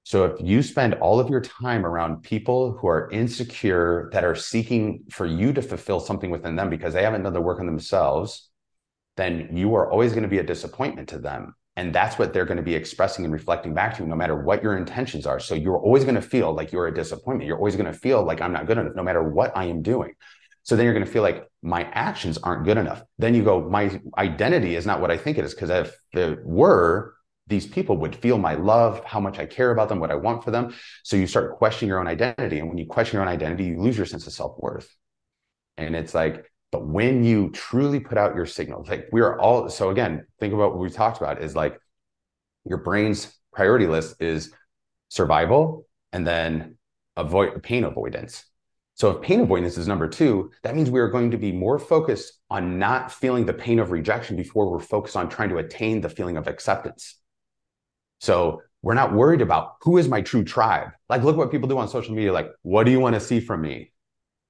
[0.04, 4.34] so if you spend all of your time around people who are insecure, that are
[4.34, 7.66] seeking for you to fulfill something within them because they haven't done the work on
[7.66, 8.50] themselves,
[9.16, 11.54] then you are always going to be a disappointment to them.
[11.76, 14.36] And that's what they're going to be expressing and reflecting back to you, no matter
[14.36, 15.40] what your intentions are.
[15.40, 17.46] So you're always going to feel like you're a disappointment.
[17.46, 19.82] You're always going to feel like I'm not good enough, no matter what I am
[19.82, 20.14] doing.
[20.64, 23.02] So then you're going to feel like my actions aren't good enough.
[23.18, 25.54] Then you go, my identity is not what I think it is.
[25.54, 27.14] Because if it were,
[27.52, 30.42] these people would feel my love, how much I care about them, what I want
[30.42, 30.74] for them.
[31.04, 32.58] So you start questioning your own identity.
[32.58, 34.88] And when you question your own identity, you lose your sense of self worth.
[35.76, 39.68] And it's like, but when you truly put out your signals, like we are all,
[39.68, 41.78] so again, think about what we talked about is like
[42.64, 44.50] your brain's priority list is
[45.10, 46.78] survival and then
[47.16, 48.46] avoid pain avoidance.
[48.94, 51.78] So if pain avoidance is number two, that means we are going to be more
[51.78, 56.00] focused on not feeling the pain of rejection before we're focused on trying to attain
[56.00, 57.16] the feeling of acceptance.
[58.22, 60.90] So we're not worried about who is my true tribe.
[61.08, 62.32] Like, look what people do on social media.
[62.32, 63.90] Like, what do you want to see from me?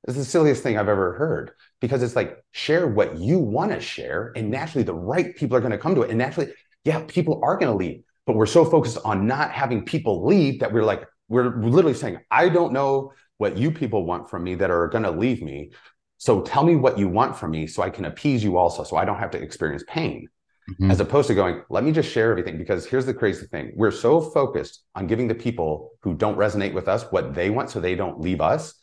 [0.06, 3.80] It's the silliest thing I've ever heard because it's like share what you want to
[3.80, 6.10] share, and naturally the right people are going to come to it.
[6.10, 6.52] And naturally,
[6.84, 10.60] yeah, people are going to leave, but we're so focused on not having people leave
[10.60, 14.54] that we're like, we're literally saying, I don't know what you people want from me
[14.56, 15.70] that are going to leave me.
[16.18, 18.96] So tell me what you want from me so I can appease you also, so
[18.96, 20.28] I don't have to experience pain
[20.72, 20.90] mm-hmm.
[20.90, 22.58] as opposed to going, let me just share everything.
[22.58, 26.72] Because here's the crazy thing we're so focused on giving the people who don't resonate
[26.72, 28.74] with us what they want so they don't leave us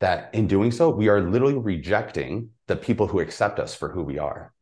[0.00, 4.02] that in doing so, we are literally rejecting the people who accept us for who
[4.02, 4.52] we are.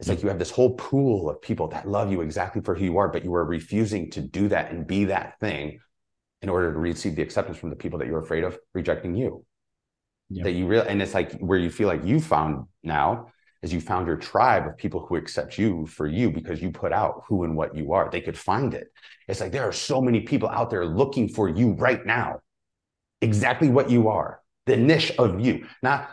[0.00, 2.84] It's like you have this whole pool of people that love you exactly for who
[2.84, 5.78] you are, but you are refusing to do that and be that thing
[6.40, 9.44] in order to receive the acceptance from the people that you're afraid of rejecting you.
[10.30, 10.44] Yep.
[10.44, 13.28] That you really, and it's like where you feel like you found now
[13.62, 16.92] is you found your tribe of people who accept you for you because you put
[16.92, 18.10] out who and what you are.
[18.10, 18.88] They could find it.
[19.28, 22.40] It's like there are so many people out there looking for you right now,
[23.20, 25.66] exactly what you are, the niche of you.
[25.82, 26.10] Not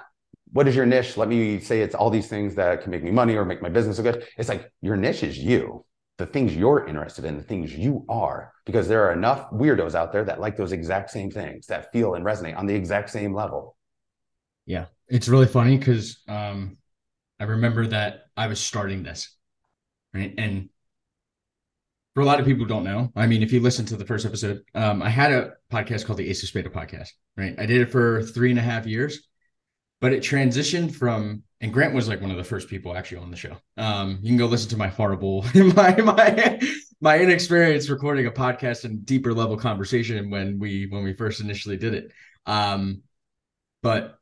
[0.52, 1.18] what is your niche?
[1.18, 3.70] Let me say it's all these things that can make me money or make my
[3.70, 4.26] business so good.
[4.38, 5.86] It's like your niche is you,
[6.18, 10.12] the things you're interested in, the things you are, because there are enough weirdos out
[10.12, 13.34] there that like those exact same things, that feel and resonate on the exact same
[13.34, 13.76] level.
[14.66, 14.86] Yeah.
[15.08, 16.78] It's really funny because um,
[17.40, 19.36] I remember that I was starting this,
[20.14, 20.34] right?
[20.38, 20.70] And
[22.16, 24.06] for a lot of people who don't know, I mean, if you listen to the
[24.06, 27.56] first episode, um, I had a podcast called the Ace of Spada podcast, right?
[27.58, 29.28] I did it for three and a half years.
[30.02, 33.32] but it transitioned from and Grant was like one of the first people actually on
[33.32, 33.58] the show.
[33.78, 36.62] Um, you can go listen to my horrible my my
[37.02, 41.78] my inexperience recording a podcast and deeper level conversation when we when we first initially
[41.78, 42.12] did it.
[42.46, 43.04] Um,
[43.84, 44.19] but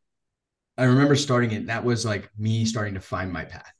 [0.77, 1.67] I remember starting it.
[1.67, 3.73] That was like me starting to find my path,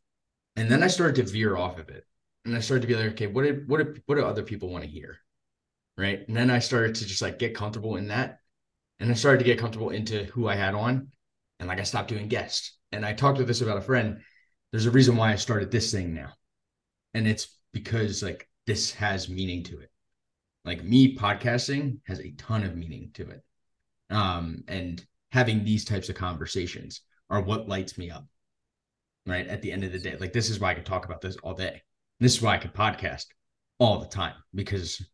[0.55, 2.05] and then I started to veer off of it,
[2.45, 4.69] and I started to be like, okay, what did what did, what do other people
[4.69, 5.17] want to hear,
[5.97, 6.27] right?
[6.27, 8.39] And then I started to just like get comfortable in that,
[8.99, 11.09] and I started to get comfortable into who I had on,
[11.59, 12.77] and like I stopped doing guests.
[12.91, 14.21] And I talked with this about a friend.
[14.71, 16.33] There's a reason why I started this thing now,
[17.13, 19.89] and it's because like this has meaning to it.
[20.65, 23.43] Like me podcasting has a ton of meaning to it.
[24.09, 28.25] Um, and having these types of conversations are what lights me up.
[29.25, 29.47] Right.
[29.47, 31.36] At the end of the day, like this is why I could talk about this
[31.43, 31.82] all day.
[32.19, 33.25] This is why I could podcast
[33.80, 35.05] all the time because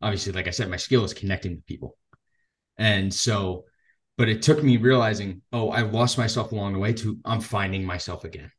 [0.00, 1.96] obviously, like I said, my skill is connecting with people.
[2.78, 3.64] And so,
[4.16, 7.84] but it took me realizing, oh, I lost myself along the way to I'm finding
[7.84, 8.52] myself again.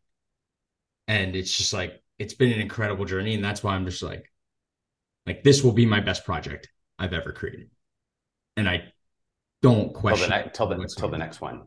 [1.08, 3.34] And it's just like, it's been an incredible journey.
[3.34, 4.32] And that's why I'm just like,
[5.26, 7.70] like this will be my best project I've ever created.
[8.55, 8.91] And I
[9.62, 11.64] don't question till the, ne- till the, till the next one.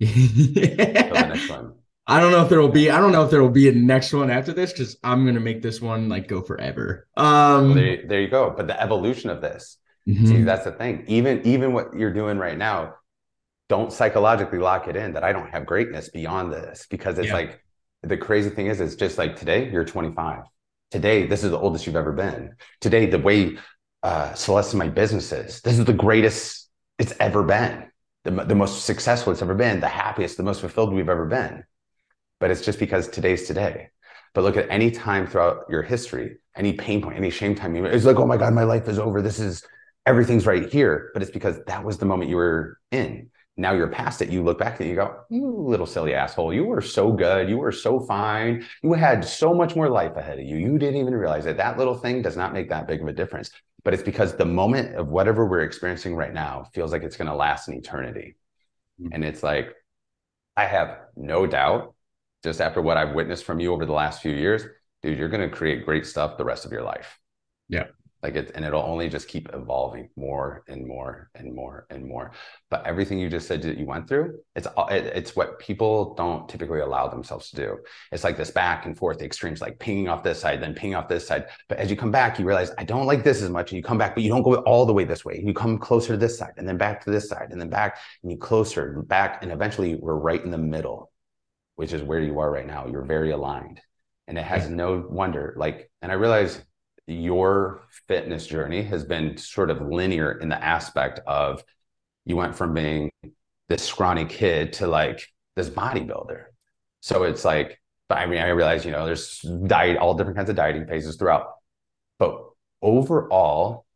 [0.00, 1.74] till the next one.
[2.06, 2.90] I don't know if there will be.
[2.90, 5.40] I don't know if there will be a next one after this because I'm gonna
[5.40, 7.06] make this one like go forever.
[7.16, 8.52] Um, well, there, there you go.
[8.56, 9.76] But the evolution of this,
[10.08, 10.26] mm-hmm.
[10.26, 11.04] see, that's the thing.
[11.06, 12.94] Even even what you're doing right now,
[13.68, 17.34] don't psychologically lock it in that I don't have greatness beyond this because it's yeah.
[17.34, 17.62] like
[18.02, 20.42] the crazy thing is, it's just like today you're 25.
[20.90, 22.54] Today, this is the oldest you've ever been.
[22.80, 23.56] Today, the way
[24.02, 26.69] uh, Celeste and my business is, this is the greatest
[27.00, 27.90] it's ever been,
[28.24, 31.64] the, the most successful it's ever been, the happiest, the most fulfilled we've ever been.
[32.38, 33.88] But it's just because today's today.
[34.34, 38.04] But look at any time throughout your history, any pain point, any shame time, it's
[38.04, 39.22] like, oh my God, my life is over.
[39.22, 39.64] This is
[40.04, 41.10] everything's right here.
[41.14, 43.30] But it's because that was the moment you were in.
[43.56, 44.28] Now you're past it.
[44.28, 46.52] You look back and you go, you little silly asshole.
[46.52, 47.48] You were so good.
[47.48, 48.66] You were so fine.
[48.82, 50.56] You had so much more life ahead of you.
[50.56, 51.56] You didn't even realize it.
[51.56, 53.50] That little thing does not make that big of a difference.
[53.84, 57.28] But it's because the moment of whatever we're experiencing right now feels like it's going
[57.28, 58.36] to last an eternity.
[59.00, 59.12] Mm-hmm.
[59.12, 59.74] And it's like,
[60.56, 61.94] I have no doubt,
[62.42, 64.64] just after what I've witnessed from you over the last few years,
[65.02, 67.18] dude, you're going to create great stuff the rest of your life.
[67.68, 67.86] Yeah
[68.22, 72.32] like it and it'll only just keep evolving more and more and more and more.
[72.68, 76.48] But everything you just said that you went through it's it, it's what people don't
[76.48, 77.78] typically allow themselves to do.
[78.12, 80.96] It's like this back and forth the extremes like pinging off this side then pinging
[80.96, 81.46] off this side.
[81.68, 83.82] But as you come back you realize i don't like this as much and you
[83.82, 85.42] come back but you don't go all the way this way.
[85.44, 87.98] You come closer to this side and then back to this side and then back
[88.22, 91.10] and you closer back and eventually we're right in the middle
[91.76, 92.86] which is where you are right now.
[92.86, 93.80] You're very aligned.
[94.28, 96.62] And it has no wonder like and i realize
[97.10, 101.62] your fitness journey has been sort of linear in the aspect of
[102.24, 103.10] you went from being
[103.68, 106.44] this scrawny kid to like this bodybuilder.
[107.00, 110.50] So it's like, but I mean, I realize, you know, there's diet, all different kinds
[110.50, 111.54] of dieting phases throughout.
[112.18, 112.44] But
[112.82, 113.86] overall,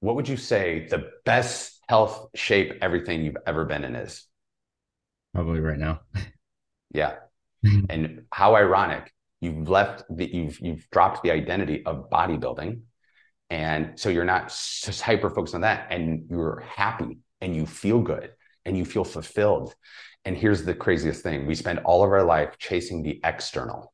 [0.00, 4.24] what would you say the best health shape everything you've ever been in is?
[5.34, 6.00] Probably right now.
[6.92, 7.16] yeah.
[7.90, 12.80] and how ironic you've left the you've you've dropped the identity of bodybuilding.
[13.50, 15.86] And so you're not just hyper focused on that.
[15.90, 18.32] And you're happy and you feel good
[18.64, 19.74] and you feel fulfilled.
[20.24, 21.46] And here's the craziest thing.
[21.46, 23.92] We spend all of our life chasing the external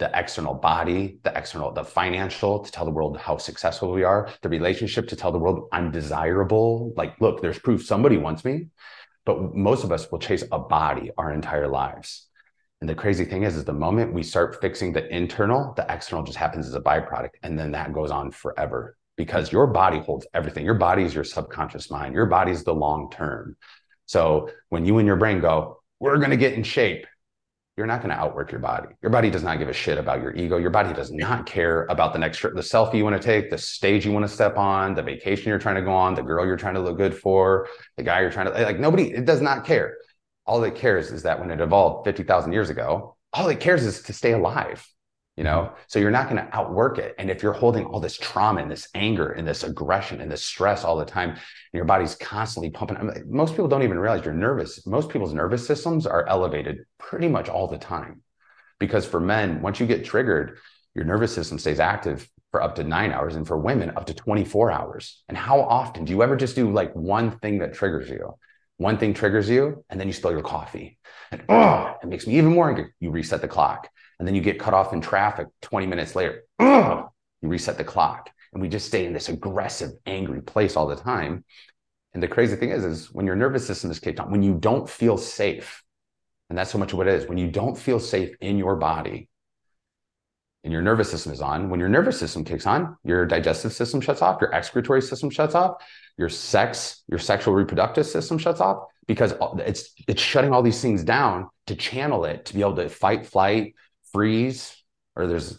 [0.00, 4.30] the external body the external the financial to tell the world how successful we are
[4.40, 7.84] the relationship to tell the world i'm desirable like look there's proof.
[7.84, 8.68] Somebody wants me.
[9.26, 12.29] But most of us will chase a body our entire lives
[12.80, 16.24] and the crazy thing is, is the moment we start fixing the internal, the external
[16.24, 17.30] just happens as a byproduct.
[17.42, 20.64] And then that goes on forever because your body holds everything.
[20.64, 22.14] Your body is your subconscious mind.
[22.14, 23.56] Your body is the long term.
[24.06, 27.06] So when you and your brain go, we're going to get in shape,
[27.76, 28.88] you're not going to outwork your body.
[29.02, 30.56] Your body does not give a shit about your ego.
[30.56, 33.50] Your body does not care about the next trip, the selfie you want to take,
[33.50, 36.22] the stage you want to step on, the vacation you're trying to go on, the
[36.22, 37.68] girl you're trying to look good for,
[37.98, 39.96] the guy you're trying to like nobody, it does not care
[40.46, 44.02] all it cares is that when it evolved 50,000 years ago, all it cares is
[44.02, 44.86] to stay alive,
[45.36, 45.72] you know?
[45.86, 47.14] So you're not going to outwork it.
[47.18, 50.44] And if you're holding all this trauma and this anger and this aggression and this
[50.44, 51.38] stress all the time, and
[51.72, 54.86] your body's constantly pumping, I mean, most people don't even realize you're nervous.
[54.86, 58.22] Most people's nervous systems are elevated pretty much all the time.
[58.78, 60.58] Because for men, once you get triggered,
[60.94, 64.14] your nervous system stays active for up to nine hours, and for women, up to
[64.14, 65.22] 24 hours.
[65.28, 68.34] And how often do you ever just do like one thing that triggers you?
[68.80, 70.98] One thing triggers you and then you spill your coffee.
[71.30, 72.86] And oh it makes me even more angry.
[72.98, 76.44] You reset the clock and then you get cut off in traffic 20 minutes later.
[76.58, 77.10] Oh
[77.42, 78.30] you reset the clock.
[78.54, 81.44] And we just stay in this aggressive angry place all the time.
[82.14, 84.54] And the crazy thing is is when your nervous system is kicked on when you
[84.54, 85.82] don't feel safe
[86.48, 87.28] And that's so much of what it is.
[87.28, 89.28] When you don't feel safe in your body,
[90.64, 94.00] and your nervous system is on, when your nervous system kicks on, your digestive system
[94.00, 95.82] shuts off, your excretory system shuts off,
[96.20, 101.02] your sex, your sexual reproductive system shuts off because it's it's shutting all these things
[101.02, 103.74] down to channel it to be able to fight, flight,
[104.12, 104.76] freeze,
[105.16, 105.58] or there's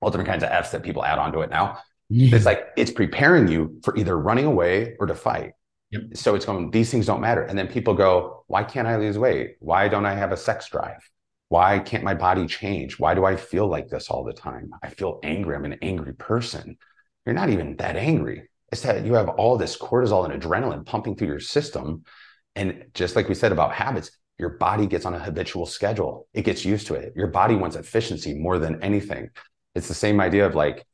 [0.00, 1.78] all different kinds of F's that people add onto it now.
[2.08, 2.36] Yeah.
[2.36, 5.54] It's like it's preparing you for either running away or to fight.
[5.90, 6.02] Yep.
[6.14, 7.42] So it's going, these things don't matter.
[7.42, 9.56] And then people go, why can't I lose weight?
[9.58, 11.00] Why don't I have a sex drive?
[11.48, 13.00] Why can't my body change?
[13.00, 14.70] Why do I feel like this all the time?
[14.84, 15.56] I feel angry.
[15.56, 16.76] I'm an angry person.
[17.26, 18.49] You're not even that angry.
[18.72, 22.04] It's that you have all this cortisol and adrenaline pumping through your system.
[22.54, 26.28] And just like we said about habits, your body gets on a habitual schedule.
[26.32, 27.12] It gets used to it.
[27.16, 29.30] Your body wants efficiency more than anything.
[29.74, 30.86] It's the same idea of like,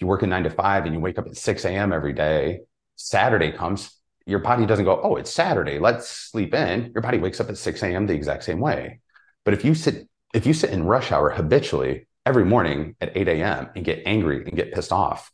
[0.00, 1.92] you work a nine to five and you wake up at 6 a.m.
[1.92, 2.60] every day,
[2.96, 6.92] Saturday comes, your body doesn't go, oh, it's Saturday, let's sleep in.
[6.94, 8.06] Your body wakes up at 6 a.m.
[8.06, 9.00] the exact same way.
[9.44, 13.26] But if you sit if you sit in rush hour habitually every morning at 8
[13.28, 13.70] a.m.
[13.74, 15.32] and get angry and get pissed off,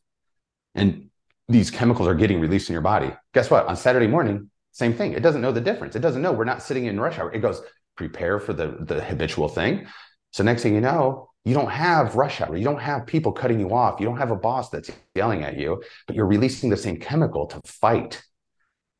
[0.74, 1.10] and
[1.48, 3.66] these chemicals are getting released in your body, guess what?
[3.66, 5.12] On Saturday morning, same thing.
[5.12, 5.96] It doesn't know the difference.
[5.96, 7.32] It doesn't know we're not sitting in rush hour.
[7.32, 7.62] It goes
[7.96, 9.86] prepare for the the habitual thing.
[10.32, 12.56] So next thing you know, you don't have rush hour.
[12.56, 14.00] You don't have people cutting you off.
[14.00, 17.46] You don't have a boss that's yelling at you, but you're releasing the same chemical
[17.46, 18.22] to fight.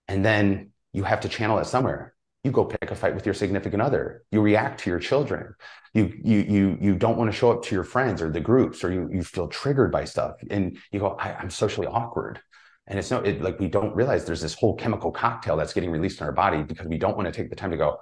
[0.09, 2.16] And then you have to channel it somewhere
[2.47, 4.25] you go pick a fight with your significant other.
[4.31, 5.55] You react to your children.
[5.93, 8.85] You you you you don't want to show up to your friends or the groups
[8.85, 12.41] or you you feel triggered by stuff and you go I, am socially awkward.
[12.87, 15.91] And it's no it, like we don't realize there's this whole chemical cocktail that's getting
[15.91, 17.99] released in our body because we don't want to take the time to go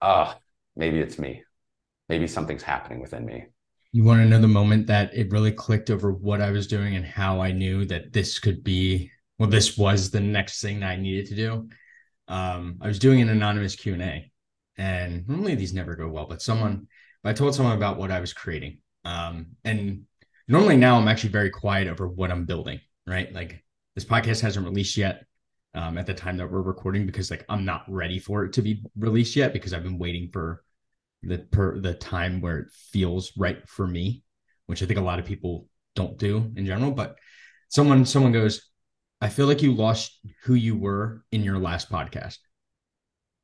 [0.00, 0.38] ah
[0.76, 1.42] maybe it's me.
[2.08, 3.46] Maybe something's happening within me.
[3.90, 6.94] You want to know the moment that it really clicked over what i was doing
[6.94, 10.90] and how i knew that this could be well this was the next thing that
[10.90, 11.68] i needed to do
[12.28, 14.30] um, I was doing an anonymous Q and A,
[14.76, 16.26] and normally these never go well.
[16.26, 16.86] But someone,
[17.24, 20.02] I told someone about what I was creating, um, and
[20.46, 22.80] normally now I'm actually very quiet over what I'm building.
[23.06, 23.64] Right, like
[23.94, 25.24] this podcast hasn't released yet
[25.74, 28.62] um, at the time that we're recording because like I'm not ready for it to
[28.62, 30.62] be released yet because I've been waiting for
[31.22, 34.22] the per the time where it feels right for me,
[34.66, 36.90] which I think a lot of people don't do in general.
[36.90, 37.16] But
[37.68, 38.67] someone someone goes,
[39.20, 42.38] I feel like you lost who you were in your last podcast.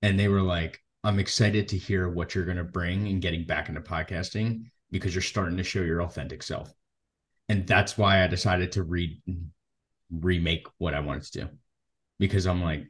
[0.03, 3.45] And they were like, I'm excited to hear what you're going to bring and getting
[3.45, 6.73] back into podcasting because you're starting to show your authentic self.
[7.49, 9.21] And that's why I decided to read
[10.11, 11.49] remake what I wanted to do
[12.19, 12.87] because I'm like,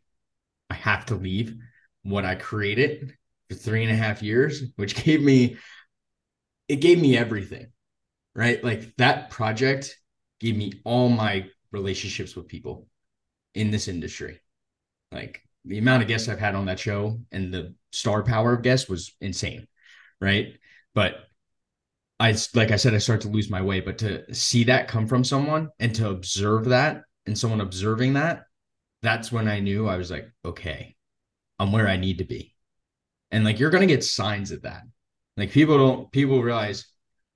[0.71, 1.57] I have to leave
[2.03, 3.15] what I created
[3.49, 5.57] for three and a half years, which gave me,
[6.69, 7.69] it gave me everything,
[8.35, 8.63] right?
[8.63, 9.99] Like that project
[10.41, 12.87] gave me all my relationships with people
[13.55, 14.41] in this industry.
[15.13, 18.63] Like the amount of guests I've had on that show and the star power of
[18.63, 19.67] guests was insane,
[20.21, 20.57] right?
[20.95, 21.17] But
[22.19, 23.81] I like I said, I start to lose my way.
[23.81, 28.45] But to see that come from someone and to observe that and someone observing that,
[29.03, 30.97] that's when I knew I was like, okay,
[31.59, 32.55] I'm where I need to be.
[33.31, 34.83] And like you're gonna get signs of that.
[35.37, 36.87] Like people don't people realize,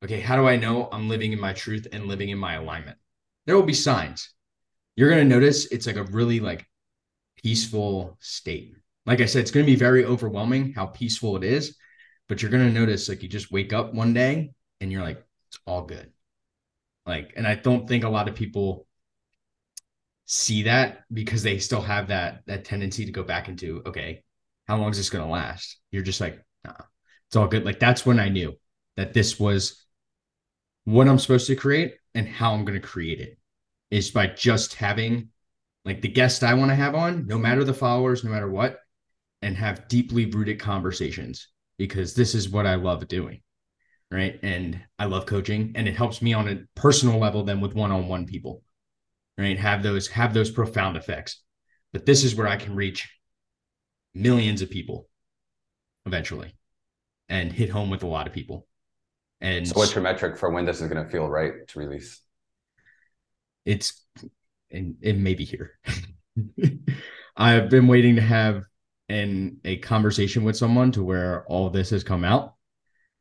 [0.04, 2.98] okay, how do I know I'm living in my truth and living in my alignment?
[3.48, 4.28] There will be signs.
[4.94, 6.66] You're going to notice it's like a really like
[7.42, 8.74] peaceful state.
[9.06, 11.74] Like I said, it's going to be very overwhelming how peaceful it is,
[12.28, 15.24] but you're going to notice like you just wake up one day and you're like,
[15.48, 16.12] it's all good.
[17.06, 18.86] Like, and I don't think a lot of people
[20.26, 24.22] see that because they still have that that tendency to go back into okay
[24.66, 26.74] how long is this going to last you're just like nah,
[27.26, 28.54] it's all good like that's when i knew
[28.98, 29.86] that this was
[30.84, 33.37] what i'm supposed to create and how i'm going to create it
[33.90, 35.28] is by just having
[35.84, 38.78] like the guest I want to have on, no matter the followers, no matter what,
[39.42, 43.40] and have deeply rooted conversations because this is what I love doing.
[44.10, 44.38] Right.
[44.42, 47.92] And I love coaching and it helps me on a personal level than with one
[47.92, 48.62] on one people.
[49.36, 49.58] Right.
[49.58, 51.42] Have those, have those profound effects.
[51.92, 53.08] But this is where I can reach
[54.14, 55.08] millions of people
[56.06, 56.54] eventually
[57.28, 58.66] and hit home with a lot of people.
[59.40, 62.20] And so what's your metric for when this is going to feel right to release?
[63.68, 64.02] It's
[64.70, 65.78] and it may be here.
[67.36, 68.64] I've been waiting to have
[69.08, 72.54] an a conversation with someone to where all this has come out,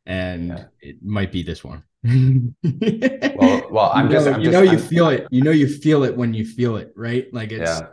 [0.06, 0.64] and yeah.
[0.82, 1.84] it might be this one.
[2.04, 5.28] well, well, I'm you just, know, I'm you just, know, you I'm, feel it.
[5.32, 7.28] You know, you feel it when you feel it, right?
[7.34, 7.88] Like it's, yeah.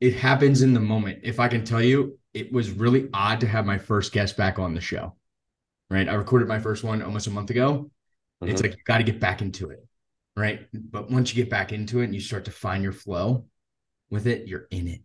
[0.00, 1.20] it happens in the moment.
[1.24, 4.60] If I can tell you, it was really odd to have my first guest back
[4.60, 5.16] on the show.
[5.90, 7.90] Right, I recorded my first one almost a month ago.
[8.42, 8.52] Mm-hmm.
[8.52, 9.87] It's like you got to get back into it
[10.38, 10.66] right?
[10.72, 13.46] But once you get back into it and you start to find your flow
[14.10, 15.02] with it, you're in it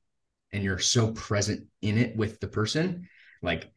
[0.52, 3.10] and you're so present in it with the person.
[3.42, 3.72] Like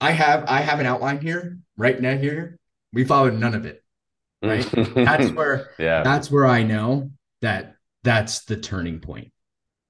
[0.00, 2.58] I have I have an outline here right now here.
[2.92, 3.82] We followed none of it.
[4.42, 4.66] Right.
[4.94, 6.02] that's where yeah.
[6.02, 7.10] that's where I know
[7.42, 9.32] that that's the turning point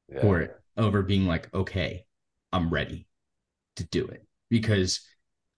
[0.09, 0.23] yeah.
[0.23, 2.07] for it over being like, okay,
[2.53, 3.07] I'm ready
[3.77, 5.07] to do it because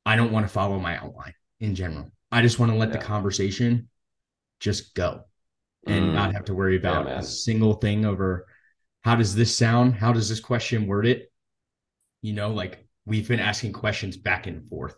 [0.04, 2.10] I don't want to follow my outline in general.
[2.30, 2.96] I just want to let yeah.
[2.96, 3.88] the conversation
[4.60, 5.24] just go
[5.86, 6.14] and mm.
[6.14, 8.46] not have to worry about yeah, a single thing over
[9.02, 9.94] how does this sound?
[9.94, 11.30] How does this question word it?
[12.22, 14.96] You know, like we've been asking questions back and forth.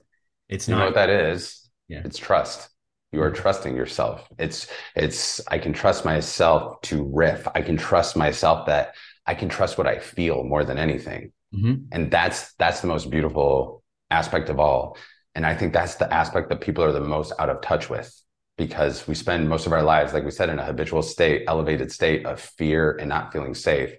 [0.48, 1.68] It's you not what that is.
[1.88, 2.02] Yeah.
[2.04, 2.68] It's trust.
[3.12, 4.28] You are trusting yourself.
[4.38, 7.48] It's it's I can trust myself to riff.
[7.54, 8.94] I can trust myself that
[9.26, 11.32] I can trust what I feel more than anything.
[11.54, 11.84] Mm-hmm.
[11.92, 14.98] And that's that's the most beautiful aspect of all.
[15.34, 18.12] And I think that's the aspect that people are the most out of touch with
[18.56, 21.90] because we spend most of our lives, like we said, in a habitual state, elevated
[21.90, 23.94] state of fear and not feeling safe.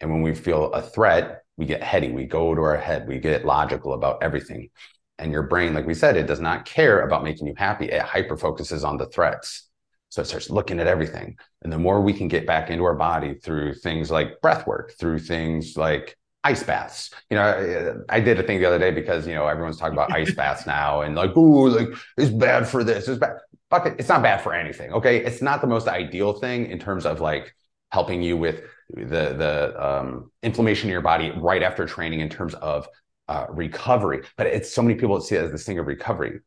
[0.00, 3.18] And when we feel a threat, we get heady, we go to our head, we
[3.18, 4.70] get logical about everything.
[5.18, 7.86] And your brain, like we said, it does not care about making you happy.
[7.86, 9.68] It hyper focuses on the threats.
[10.10, 11.36] So it starts looking at everything.
[11.62, 14.92] And the more we can get back into our body through things like breath work,
[14.98, 16.16] through things like
[16.48, 17.10] ice baths.
[17.30, 19.92] You know, I, I, did a thing the other day because, you know, everyone's talking
[19.92, 21.40] about ice baths now and like, oh,
[21.78, 23.06] like it's bad for this.
[23.06, 23.36] It's bad.
[23.70, 23.96] Fuck it.
[23.98, 24.92] It's not bad for anything.
[24.92, 25.18] Okay.
[25.24, 27.54] It's not the most ideal thing in terms of like
[27.92, 28.62] helping you with
[28.94, 32.88] the, the um, inflammation in your body right after training in terms of
[33.28, 34.22] uh, recovery.
[34.36, 36.40] But it's so many people see it as this thing of recovery.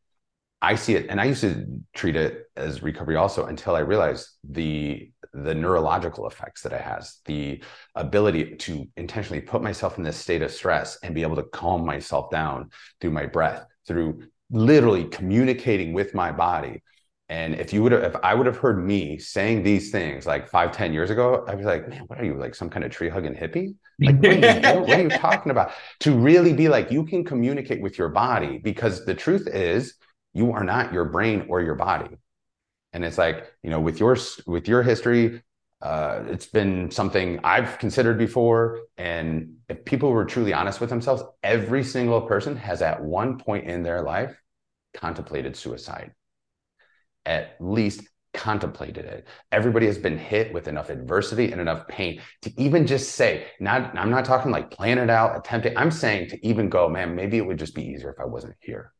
[0.61, 4.27] I see it, and I used to treat it as recovery also until I realized
[4.43, 7.63] the the neurological effects that it has, the
[7.95, 11.85] ability to intentionally put myself in this state of stress and be able to calm
[11.85, 16.83] myself down through my breath, through literally communicating with my body.
[17.29, 20.49] And if you would have, if I would have heard me saying these things like
[20.49, 22.91] five, ten years ago, I'd be like, man, what are you like some kind of
[22.91, 23.75] tree hugging hippie?
[24.01, 25.71] Like, what are, you, what are you talking about?
[26.01, 29.93] To really be like, you can communicate with your body because the truth is,
[30.33, 32.15] you are not your brain or your body
[32.93, 35.41] and it's like you know with your with your history
[35.81, 38.81] uh, it's been something I've considered before.
[38.97, 43.67] And if people were truly honest with themselves, every single person has at one point
[43.67, 44.39] in their life
[44.93, 46.11] contemplated suicide,
[47.25, 48.03] at least
[48.33, 49.27] contemplated it.
[49.51, 53.97] Everybody has been hit with enough adversity and enough pain to even just say, not,
[53.97, 55.73] I'm not talking like plan it out, attempt it.
[55.75, 58.55] I'm saying to even go, man, maybe it would just be easier if I wasn't
[58.59, 58.93] here.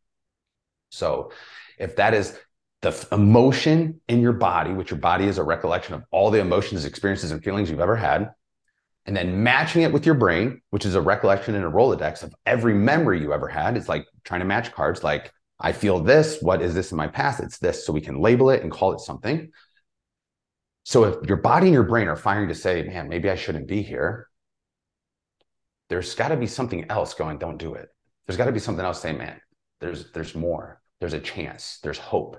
[0.91, 1.31] So
[1.79, 2.37] if that is
[2.81, 6.85] the emotion in your body, which your body is a recollection of all the emotions,
[6.85, 8.31] experiences, and feelings you've ever had,
[9.05, 12.35] and then matching it with your brain, which is a recollection in a Rolodex of
[12.45, 13.77] every memory you ever had.
[13.77, 16.41] It's like trying to match cards, like, I feel this.
[16.41, 17.39] What is this in my past?
[17.39, 17.85] It's this.
[17.85, 19.51] So we can label it and call it something.
[20.83, 23.67] So if your body and your brain are firing to say, man, maybe I shouldn't
[23.67, 24.27] be here,
[25.89, 27.89] there's got to be something else going, don't do it.
[28.25, 29.39] There's got to be something else saying, man,
[29.79, 31.79] there's there's more there's a chance.
[31.83, 32.37] There's hope.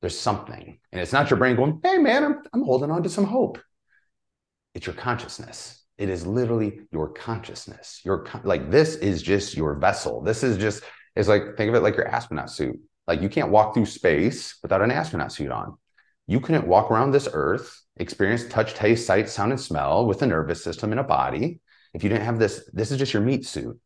[0.00, 0.78] There's something.
[0.92, 3.58] And it's not your brain going hey man i'm, I'm holding on to some hope.
[4.74, 5.84] It's your consciousness.
[5.98, 8.00] It is literally your consciousness.
[8.04, 10.22] Your like this is just your vessel.
[10.22, 10.84] This is just
[11.16, 12.80] it's like think of it like your astronaut suit.
[13.08, 15.76] Like you can't walk through space without an astronaut suit on.
[16.28, 20.26] You couldn't walk around this earth experience touch taste sight sound and smell with a
[20.26, 21.60] nervous system in a body
[21.94, 23.76] if you didn't have this this is just your meat suit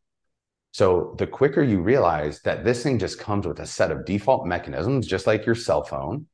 [0.73, 4.47] so the quicker you realize that this thing just comes with a set of default
[4.47, 6.25] mechanisms, just like your cell phone,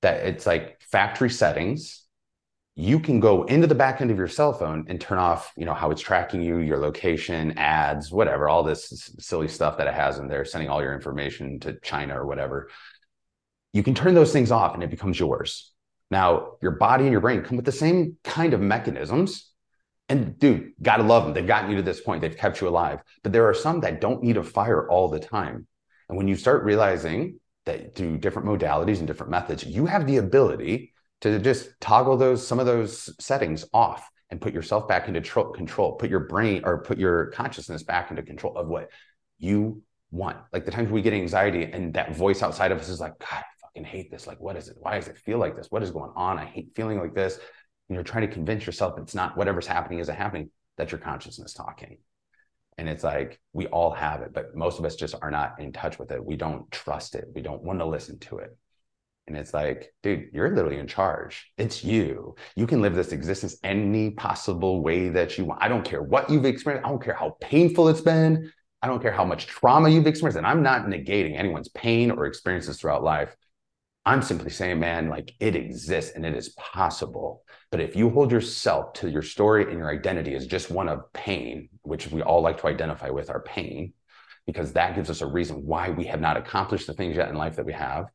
[0.00, 2.06] that it's like factory settings,
[2.76, 5.66] you can go into the back end of your cell phone and turn off, you
[5.66, 9.92] know, how it's tracking you, your location, ads, whatever, all this silly stuff that it
[9.92, 12.70] has in there, sending all your information to China or whatever.
[13.74, 15.72] You can turn those things off and it becomes yours.
[16.10, 19.47] Now, your body and your brain come with the same kind of mechanisms
[20.08, 21.34] and dude, gotta love them.
[21.34, 22.22] They've gotten you to this point.
[22.22, 23.00] They've kept you alive.
[23.22, 25.66] But there are some that don't need a fire all the time.
[26.08, 30.16] And when you start realizing that through different modalities and different methods, you have the
[30.16, 35.20] ability to just toggle those some of those settings off and put yourself back into
[35.20, 38.90] tro- control, put your brain or put your consciousness back into control of what
[39.38, 40.38] you want.
[40.52, 43.28] Like the times we get anxiety and that voice outside of us is like, God,
[43.30, 44.26] I fucking hate this.
[44.26, 44.76] Like, what is it?
[44.78, 45.70] Why does it feel like this?
[45.70, 46.38] What is going on?
[46.38, 47.38] I hate feeling like this
[47.88, 51.54] you know trying to convince yourself it's not whatever's happening isn't happening that your consciousness
[51.54, 51.98] talking.
[52.76, 55.72] And it's like we all have it but most of us just are not in
[55.72, 56.24] touch with it.
[56.24, 57.26] We don't trust it.
[57.34, 58.56] We don't want to listen to it.
[59.26, 61.50] And it's like dude you're literally in charge.
[61.58, 62.36] It's you.
[62.54, 65.62] You can live this existence any possible way that you want.
[65.62, 66.86] I don't care what you've experienced.
[66.86, 68.52] I don't care how painful it's been.
[68.80, 70.38] I don't care how much trauma you've experienced.
[70.38, 73.34] And i'm not negating anyone's pain or experiences throughout life.
[74.06, 77.42] I'm simply saying, man, like it exists and it is possible.
[77.70, 81.12] But if you hold yourself to your story and your identity as just one of
[81.12, 83.92] pain, which we all like to identify with our pain,
[84.46, 87.34] because that gives us a reason why we have not accomplished the things yet in
[87.34, 88.06] life that we have.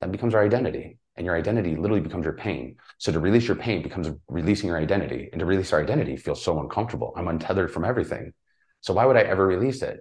[0.00, 0.98] That becomes our identity.
[1.14, 2.76] And your identity literally becomes your pain.
[2.98, 5.28] So to release your pain becomes releasing your identity.
[5.32, 7.12] And to release our identity feels so uncomfortable.
[7.16, 8.32] I'm untethered from everything.
[8.80, 10.00] So why would I ever release it?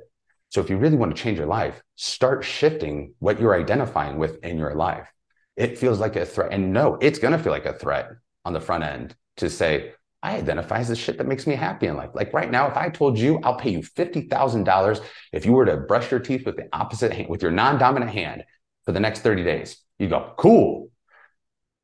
[0.50, 4.44] So if you really want to change your life, start shifting what you're identifying with
[4.44, 5.08] in your life.
[5.56, 6.54] It feels like a threat.
[6.54, 8.10] And no, it's going to feel like a threat
[8.48, 9.92] on the front end to say,
[10.24, 12.12] I identify as the shit that makes me happy in life.
[12.16, 15.02] Like right now, if I told you I'll pay you $50,000
[15.34, 18.12] if you were to brush your teeth with the opposite hand, with your non dominant
[18.12, 18.46] hand
[18.86, 20.90] for the next 30 days, you go, cool.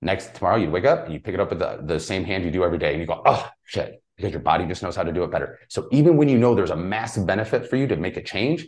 [0.01, 2.45] Next tomorrow, you'd wake up and you pick it up with the, the same hand
[2.45, 5.03] you do every day and you go, oh, shit, because your body just knows how
[5.03, 5.59] to do it better.
[5.67, 8.67] So even when you know there's a massive benefit for you to make a change,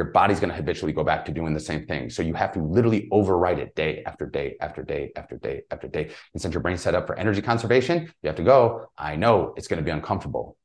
[0.00, 2.08] your body's going to habitually go back to doing the same thing.
[2.08, 5.88] So you have to literally override it day after day after day after day after
[5.88, 6.04] day.
[6.32, 9.52] And since your brain's set up for energy conservation, you have to go, I know
[9.58, 10.56] it's going to be uncomfortable.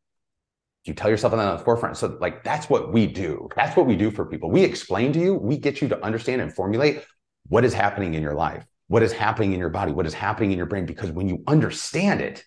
[0.86, 1.97] You tell yourself that on the forefront.
[1.97, 3.49] So, like, that's what we do.
[3.57, 4.49] That's what we do for people.
[4.49, 7.03] We explain to you, we get you to understand and formulate
[7.47, 10.51] what is happening in your life, what is happening in your body, what is happening
[10.51, 10.86] in your brain.
[10.86, 12.45] Because when you understand it,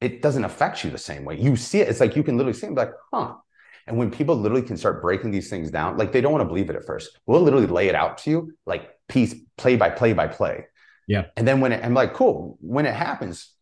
[0.00, 1.40] it doesn't affect you the same way.
[1.40, 1.88] You see it.
[1.88, 3.34] It's like you can literally see it like, huh,
[3.88, 6.48] and when people literally can start breaking these things down, like they don't want to
[6.48, 7.18] believe it at first.
[7.26, 10.66] We'll literally lay it out to you, like piece, play by play by play.
[11.06, 11.26] Yeah.
[11.36, 13.52] And then when it, I'm like, cool, when it happens,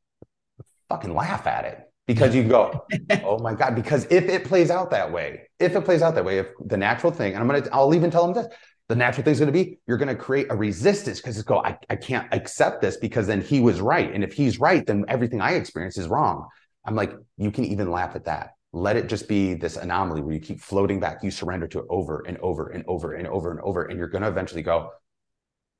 [0.88, 2.86] fucking laugh at it because you go,
[3.24, 6.24] oh my God, because if it plays out that way, if it plays out that
[6.24, 8.52] way, if the natural thing, and I'm going to, I'll even tell them this,
[8.88, 11.46] the natural thing is going to be you're going to create a resistance because it's
[11.46, 14.86] go I, I can't accept this because then he was right and if he's right
[14.86, 16.46] then everything i experience is wrong
[16.84, 20.34] i'm like you can even laugh at that let it just be this anomaly where
[20.34, 21.22] you keep floating back.
[21.22, 23.84] You surrender to it over and over and over and over and over.
[23.84, 24.90] And you're going to eventually go,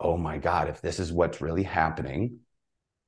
[0.01, 2.39] oh my God, if this is what's really happening,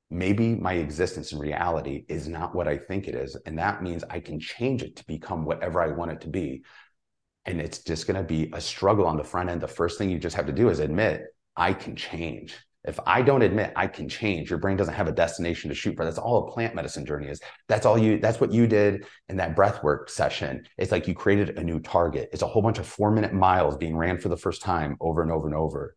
[0.09, 3.35] maybe my existence in reality is not what I think it is.
[3.45, 6.63] And that means I can change it to become whatever I want it to be.
[7.45, 9.61] And it's just going to be a struggle on the front end.
[9.61, 11.23] The first thing you just have to do is admit,
[11.55, 12.57] I can change.
[12.89, 15.95] If I don't admit I can change, your brain doesn't have a destination to shoot
[15.95, 16.03] for.
[16.03, 17.39] That's all a plant medicine journey is.
[17.67, 20.65] That's all you, that's what you did in that breath work session.
[20.77, 22.29] It's like you created a new target.
[22.33, 25.21] It's a whole bunch of four minute miles being ran for the first time over
[25.21, 25.95] and over and over.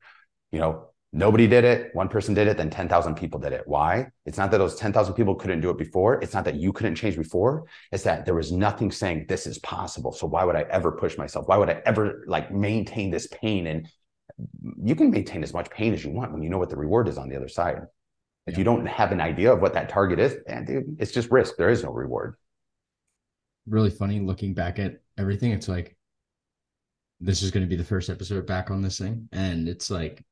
[0.52, 1.94] You know, nobody did it.
[1.94, 3.62] One person did it, then 10,000 people did it.
[3.66, 4.08] Why?
[4.26, 6.20] It's not that those 10,000 people couldn't do it before.
[6.22, 7.64] It's not that you couldn't change before.
[7.90, 10.12] It's that there was nothing saying this is possible.
[10.12, 11.48] So why would I ever push myself?
[11.48, 13.88] Why would I ever like maintain this pain and
[14.82, 17.08] you can maintain as much pain as you want when you know what the reward
[17.08, 17.78] is on the other side.
[18.46, 18.58] If yeah.
[18.58, 21.56] you don't have an idea of what that target is, man, dude, it's just risk.
[21.56, 22.36] There is no reward.
[23.66, 25.52] Really funny looking back at everything.
[25.52, 25.96] It's like
[27.20, 30.24] this is going to be the first episode back on this thing, and it's like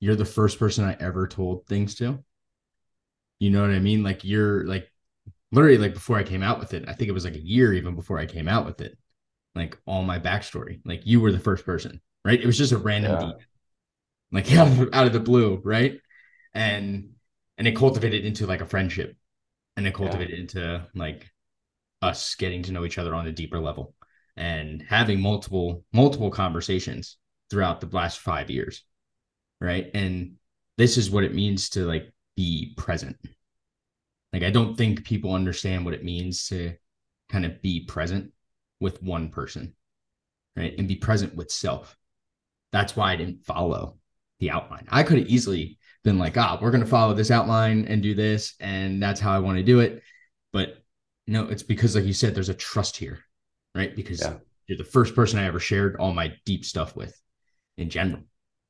[0.00, 2.24] you're the first person I ever told things to.
[3.38, 4.02] You know what I mean?
[4.02, 4.90] Like you're like
[5.50, 6.88] literally like before I came out with it.
[6.88, 8.96] I think it was like a year even before I came out with it.
[9.54, 10.80] Like all my backstory.
[10.84, 12.40] Like you were the first person right?
[12.40, 13.32] It was just a random yeah.
[14.30, 16.00] like out of, out of the blue, right?
[16.54, 17.10] And
[17.58, 19.16] and it cultivated into like a friendship,
[19.76, 20.40] and it cultivated yeah.
[20.40, 21.30] into like
[22.00, 23.94] us getting to know each other on a deeper level
[24.36, 27.16] and having multiple multiple conversations
[27.50, 28.82] throughout the last five years,
[29.60, 29.90] right?
[29.94, 30.36] And
[30.78, 33.16] this is what it means to like be present.
[34.32, 36.74] Like I don't think people understand what it means to
[37.28, 38.32] kind of be present
[38.80, 39.74] with one person,
[40.56, 40.74] right?
[40.76, 41.96] And be present with self.
[42.72, 43.98] That's why I didn't follow
[44.40, 44.86] the outline.
[44.90, 48.14] I could have easily been like, ah, we're going to follow this outline and do
[48.14, 48.54] this.
[48.60, 50.02] And that's how I want to do it.
[50.52, 50.82] But
[51.26, 53.20] no, it's because, like you said, there's a trust here,
[53.74, 53.94] right?
[53.94, 54.34] Because yeah.
[54.66, 57.16] you're the first person I ever shared all my deep stuff with
[57.76, 58.22] in general.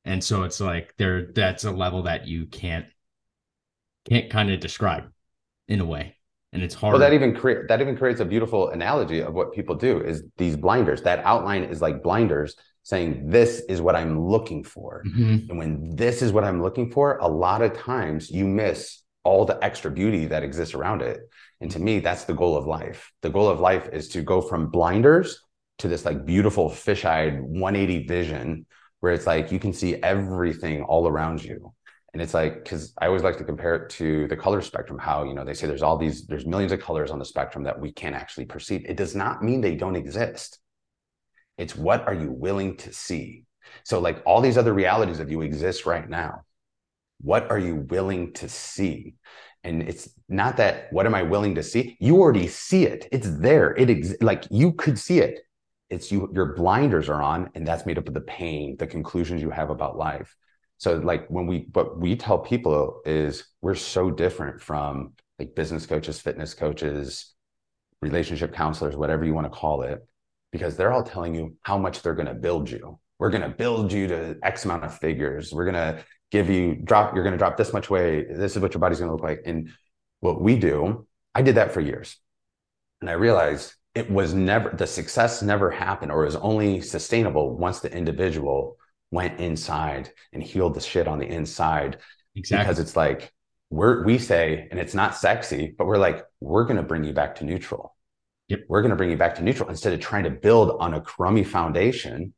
[0.05, 2.85] And so it's like there, that's a level that you can't,
[4.07, 5.05] can't kind of describe
[5.67, 6.17] in a way
[6.53, 6.93] and it's hard.
[6.93, 10.23] Well, that even create that even creates a beautiful analogy of what people do is
[10.37, 11.01] these blinders.
[11.01, 15.03] That outline is like blinders saying this is what I'm looking for.
[15.07, 15.49] Mm-hmm.
[15.49, 19.45] And when this is what I'm looking for, a lot of times you miss all
[19.45, 21.21] the extra beauty that exists around it.
[21.61, 23.11] And to me, that's the goal of life.
[23.21, 25.39] The goal of life is to go from blinders
[25.79, 28.65] to this like beautiful fish-eyed 180 vision
[28.99, 31.73] where it's like you can see everything all around you.
[32.13, 35.23] And it's like, because I always like to compare it to the color spectrum, how,
[35.23, 37.79] you know, they say there's all these, there's millions of colors on the spectrum that
[37.79, 38.85] we can't actually perceive.
[38.85, 40.59] It does not mean they don't exist
[41.57, 43.45] it's what are you willing to see?
[43.83, 46.41] So, like all these other realities of you exist right now.
[47.21, 49.15] What are you willing to see?
[49.63, 51.97] And it's not that what am I willing to see?
[51.99, 53.07] You already see it.
[53.11, 53.73] It's there.
[53.75, 55.39] It ex- like you could see it.
[55.89, 59.41] It's you, your blinders are on, and that's made up of the pain, the conclusions
[59.41, 60.35] you have about life.
[60.77, 65.85] So, like when we, what we tell people is we're so different from like business
[65.85, 67.33] coaches, fitness coaches,
[68.01, 70.05] relationship counselors, whatever you want to call it
[70.53, 72.97] because they're all telling you how much they're going to build you.
[73.19, 75.51] We're going to build you to X amount of figures.
[75.51, 78.27] We're going to give you drop, you're going to drop this much weight.
[78.29, 79.41] This is what your body's going to look like.
[79.45, 79.71] And
[80.19, 82.17] what we do, I did that for years.
[83.01, 87.79] And I realized it was never, the success never happened or was only sustainable once
[87.79, 88.77] the individual
[89.11, 91.97] went inside and healed the shit on the inside.
[92.35, 92.63] Exactly.
[92.63, 93.33] Because it's like,
[93.71, 97.13] we're, we say, and it's not sexy, but we're like, we're going to bring you
[97.13, 97.95] back to neutral.
[98.49, 98.65] Yep.
[98.67, 101.01] We're going to bring you back to neutral instead of trying to build on a
[101.01, 102.33] crummy foundation.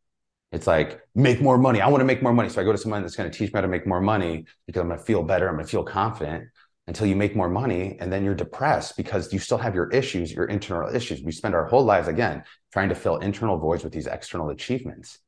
[0.52, 1.82] It's like, make more money.
[1.82, 2.50] I want to make more money.
[2.50, 4.46] So I go to someone that's going to teach me how to make more money
[4.68, 5.48] because I'm going to feel better.
[5.50, 6.46] I'm going to feel confident
[6.88, 7.98] until you make more money.
[8.00, 11.22] And then you're depressed because you still have your issues, your internal issues.
[11.24, 15.20] We spend our whole lives, again, trying to fill internal voids with these external achievements.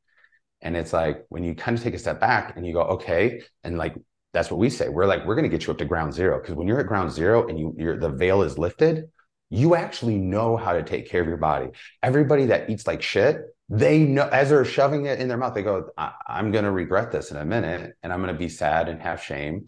[0.61, 3.41] And it's like when you kind of take a step back and you go, okay,
[3.63, 3.95] and like
[4.33, 4.87] that's what we say.
[4.89, 6.39] We're like, we're going to get you up to ground zero.
[6.39, 9.09] Because when you're at ground zero and you you're the veil is lifted,
[9.49, 11.69] you actually know how to take care of your body.
[12.03, 15.63] Everybody that eats like shit, they know as they're shoving it in their mouth, they
[15.63, 18.49] go, I- am going to regret this in a minute and I'm going to be
[18.49, 19.65] sad and have shame.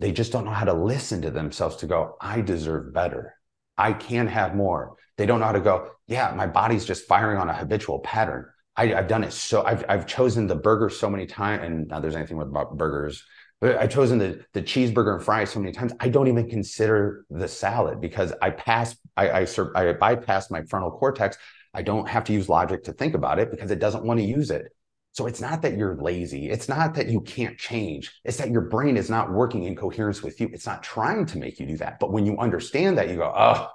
[0.00, 3.34] They just don't know how to listen to themselves to go, I deserve better.
[3.76, 4.96] I can have more.
[5.16, 8.46] They don't know how to go, yeah, my body's just firing on a habitual pattern.
[8.76, 12.00] I, have done it so I've I've chosen the burger so many times, and now
[12.00, 13.22] there's anything with burgers
[13.62, 15.92] I've chosen the, the cheeseburger and fries so many times.
[16.00, 20.90] I don't even consider the salad because I pass, I, I, I bypass my frontal
[20.90, 21.36] cortex.
[21.72, 24.26] I don't have to use logic to think about it because it doesn't want to
[24.26, 24.72] use it.
[25.12, 26.50] So it's not that you're lazy.
[26.50, 28.12] It's not that you can't change.
[28.24, 30.50] It's that your brain is not working in coherence with you.
[30.52, 32.00] It's not trying to make you do that.
[32.00, 33.68] But when you understand that, you go, oh,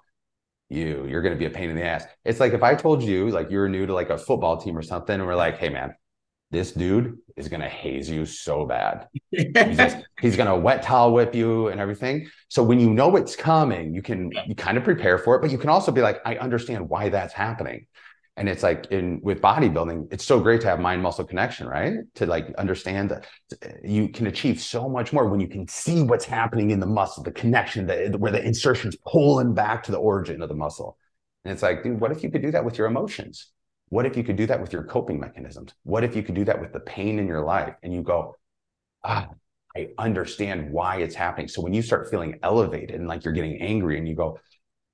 [0.69, 2.05] you, you're going to be a pain in the ass.
[2.25, 4.81] It's like if I told you, like you're new to like a football team or
[4.81, 5.93] something, and we're like, hey, man,
[6.51, 9.07] this dude is going to haze you so bad.
[9.31, 12.29] he's, just, he's going to wet towel whip you and everything.
[12.49, 15.51] So when you know it's coming, you can you kind of prepare for it, but
[15.51, 17.87] you can also be like, I understand why that's happening.
[18.37, 21.95] And it's like in with bodybuilding, it's so great to have mind muscle connection, right?
[22.15, 23.25] To like understand that
[23.65, 26.85] uh, you can achieve so much more when you can see what's happening in the
[26.85, 30.97] muscle, the connection, the, where the insertion's pulling back to the origin of the muscle.
[31.45, 33.47] And it's like, dude, what if you could do that with your emotions?
[33.89, 35.73] What if you could do that with your coping mechanisms?
[35.83, 38.35] What if you could do that with the pain in your life and you go,
[39.03, 39.29] ah,
[39.75, 41.47] I understand why it's happening.
[41.47, 44.39] So when you start feeling elevated and like you're getting angry and you go,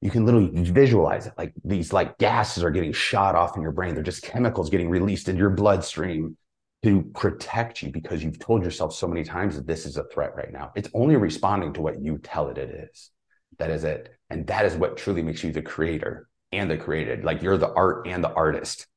[0.02, 3.72] you can literally visualize it like these like gases are getting shot off in your
[3.72, 3.94] brain.
[3.94, 6.38] They're just chemicals getting released into your bloodstream
[6.84, 10.36] to protect you because you've told yourself so many times that this is a threat
[10.36, 10.74] right now.
[10.76, 13.12] It's only responding to what you tell it it is.
[13.58, 14.10] That is it.
[14.30, 17.24] And that is what truly makes you the creator and the created.
[17.24, 18.88] Like you're the art and the artist.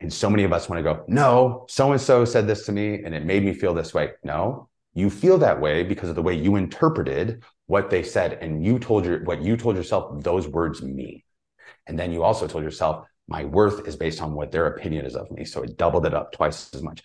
[0.00, 2.72] And so many of us want to go, no, so and so said this to
[2.72, 4.10] me and it made me feel this way.
[4.24, 8.64] No, you feel that way because of the way you interpreted what they said and
[8.64, 11.22] you told your what you told yourself those words mean.
[11.86, 15.16] And then you also told yourself, my worth is based on what their opinion is
[15.16, 15.44] of me.
[15.44, 17.02] So it doubled it up twice as much.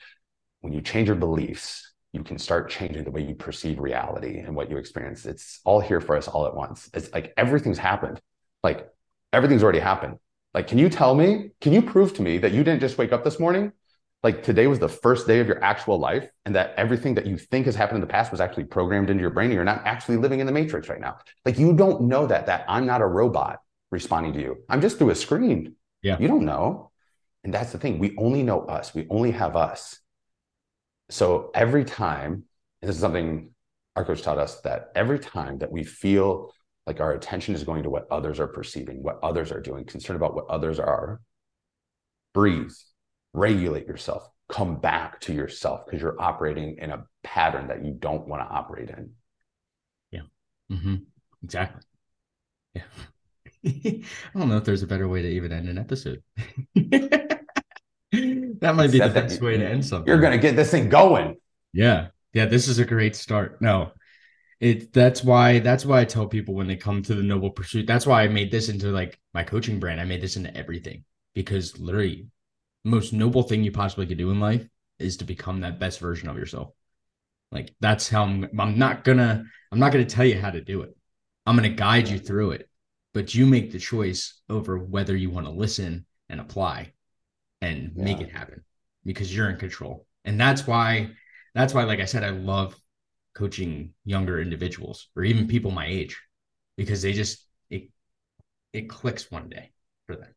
[0.61, 4.55] When you change your beliefs, you can start changing the way you perceive reality and
[4.55, 5.25] what you experience.
[5.25, 6.89] It's all here for us all at once.
[6.93, 8.19] It's like everything's happened.
[8.63, 8.89] Like
[9.37, 10.17] everything's already happened.
[10.53, 13.13] Like, can you tell me, can you prove to me that you didn't just wake
[13.13, 13.71] up this morning?
[14.23, 17.37] Like today was the first day of your actual life, and that everything that you
[17.37, 19.83] think has happened in the past was actually programmed into your brain, and you're not
[19.85, 21.17] actually living in the matrix right now.
[21.45, 23.59] Like, you don't know that, that I'm not a robot
[23.91, 24.57] responding to you.
[24.69, 25.75] I'm just through a screen.
[26.01, 26.17] Yeah.
[26.19, 26.91] You don't know.
[27.43, 27.99] And that's the thing.
[27.99, 29.99] We only know us, we only have us.
[31.09, 32.43] So every time,
[32.81, 33.51] this is something
[33.95, 36.51] our coach taught us that every time that we feel
[36.87, 40.15] like our attention is going to what others are perceiving, what others are doing, concerned
[40.15, 41.19] about what others are.
[42.33, 42.71] Breathe,
[43.33, 48.25] regulate yourself, come back to yourself because you're operating in a pattern that you don't
[48.25, 49.11] want to operate in.
[50.11, 50.21] Yeah.
[50.71, 50.95] Mm-hmm.
[51.43, 51.81] Exactly.
[52.73, 52.83] Yeah.
[53.65, 54.01] I
[54.33, 56.23] don't know if there's a better way to even end an episode.
[56.75, 57.41] that
[58.61, 60.07] might be the best way to end something.
[60.07, 61.35] You're going to get this thing going.
[61.73, 62.07] Yeah.
[62.31, 62.45] Yeah.
[62.45, 63.61] This is a great start.
[63.61, 63.91] No,
[64.59, 67.85] it that's why that's why I tell people when they come to the noble pursuit.
[67.85, 70.01] That's why I made this into like my coaching brand.
[70.01, 71.03] I made this into everything
[71.33, 72.27] because literally
[72.83, 74.65] most noble thing you possibly could do in life
[74.99, 76.71] is to become that best version of yourself.
[77.51, 80.81] Like that's how I'm, I'm not gonna I'm not gonna tell you how to do
[80.81, 80.95] it.
[81.45, 82.69] I'm gonna guide you through it,
[83.13, 86.93] but you make the choice over whether you want to listen and apply
[87.61, 88.03] and yeah.
[88.03, 88.63] make it happen
[89.05, 90.05] because you're in control.
[90.25, 91.11] And that's why
[91.53, 92.75] that's why like I said I love
[93.37, 96.19] coaching younger individuals or even people my age
[96.75, 97.91] because they just it
[98.73, 99.71] it clicks one day
[100.07, 100.33] for them.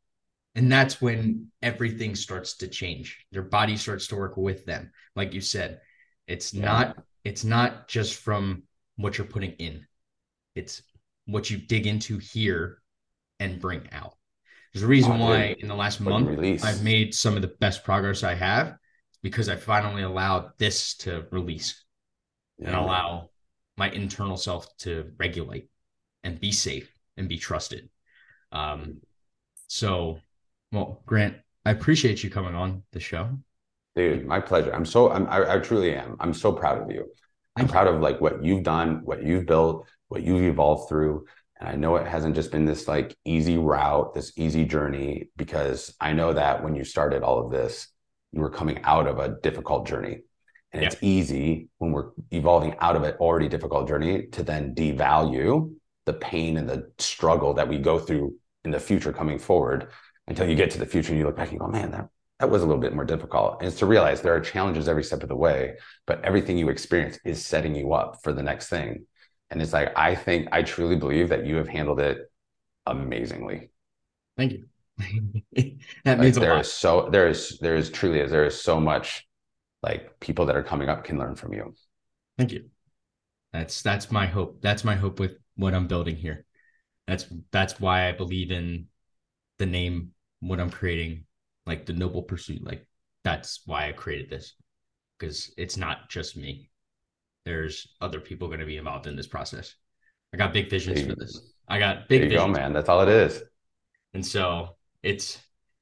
[0.55, 3.25] And that's when everything starts to change.
[3.33, 4.93] Their body starts to work with them.
[5.17, 5.81] Like you said
[6.27, 6.65] it's yeah.
[6.67, 8.65] not it's not just from
[8.97, 9.87] what you're putting in.
[10.55, 10.83] It's
[11.25, 12.83] what you dig into here
[13.39, 14.15] and bring out.
[14.75, 16.63] There's a reason Oh, why in the last month release.
[16.63, 18.77] I've made some of the best progress I have
[19.23, 21.83] because I finally allowed this to release
[22.67, 23.31] and allow
[23.77, 25.69] my internal self to regulate
[26.23, 27.89] and be safe and be trusted.
[28.53, 29.01] Um,
[29.67, 30.19] so,
[30.73, 33.39] well, Grant, I appreciate you coming on the show.
[33.97, 34.73] Dude, my pleasure.
[34.75, 36.17] I'm so I'm, I, I truly am.
[36.21, 37.07] I'm so proud of you.
[37.57, 41.27] I'm proud of like what you've done, what you've built, what you've evolved through.
[41.59, 45.95] And I know it hasn't just been this like easy route, this easy journey, because
[46.01, 47.89] I know that when you started all of this,
[48.33, 50.21] you were coming out of a difficult journey.
[50.73, 55.75] And it's easy when we're evolving out of an already difficult journey to then devalue
[56.07, 58.35] the pain and the struggle that we go through
[58.65, 59.89] in the future coming forward
[60.29, 62.09] until you get to the future and you look back and you go, man, that
[62.39, 63.57] that was a little bit more difficult.
[63.61, 65.77] And it's to realize there are challenges every step of the way,
[66.07, 69.05] but everything you experience is setting you up for the next thing.
[69.51, 72.31] And it's like, I think, I truly believe that you have handled it
[72.87, 73.71] amazingly.
[74.37, 74.65] Thank you.
[76.05, 76.61] that Like, means a there lot.
[76.61, 79.27] is so, there is, there is truly, is there is so much
[79.83, 81.75] like people that are coming up can learn from you.
[82.39, 82.67] Thank you.
[83.53, 84.61] That's that's my hope.
[84.63, 86.47] That's my hope with what I'm building here.
[87.07, 88.87] That's that's why I believe in
[89.59, 91.25] the name, what I'm creating,
[91.67, 92.65] like the noble pursuit.
[92.65, 92.87] Like
[93.25, 94.55] that's why I created this.
[95.19, 96.71] Because it's not just me.
[97.45, 99.75] There's other people going to be involved in this process.
[100.33, 101.53] I got big visions for this.
[101.69, 102.73] I got There big you go, man.
[102.73, 103.43] That's all it is.
[104.15, 105.39] And so it's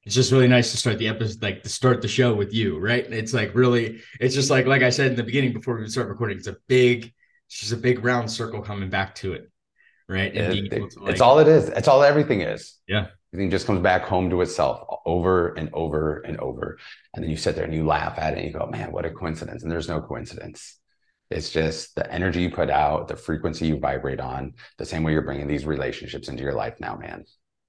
[0.09, 2.79] it's just really nice to start the episode, like to start the show with you,
[2.79, 3.05] right?
[3.13, 6.07] It's like really, it's just like like I said in the beginning before we start
[6.09, 7.13] recording, it's a big,
[7.47, 9.51] it's just a big round circle coming back to it,
[10.07, 10.33] right?
[10.35, 11.69] And being It- able it- to, like, it's all it is.
[11.69, 12.79] It's all everything is.
[12.87, 13.05] Yeah.
[13.31, 16.79] Everything just comes back home to itself over and over and over.
[17.13, 19.05] And then you sit there and you laugh at it and you go, man, what
[19.05, 19.61] a coincidence.
[19.61, 20.79] And there's no coincidence.
[21.29, 25.11] It's just the energy you put out, the frequency you vibrate on, the same way
[25.11, 27.25] you're bringing these relationships into your life now, man.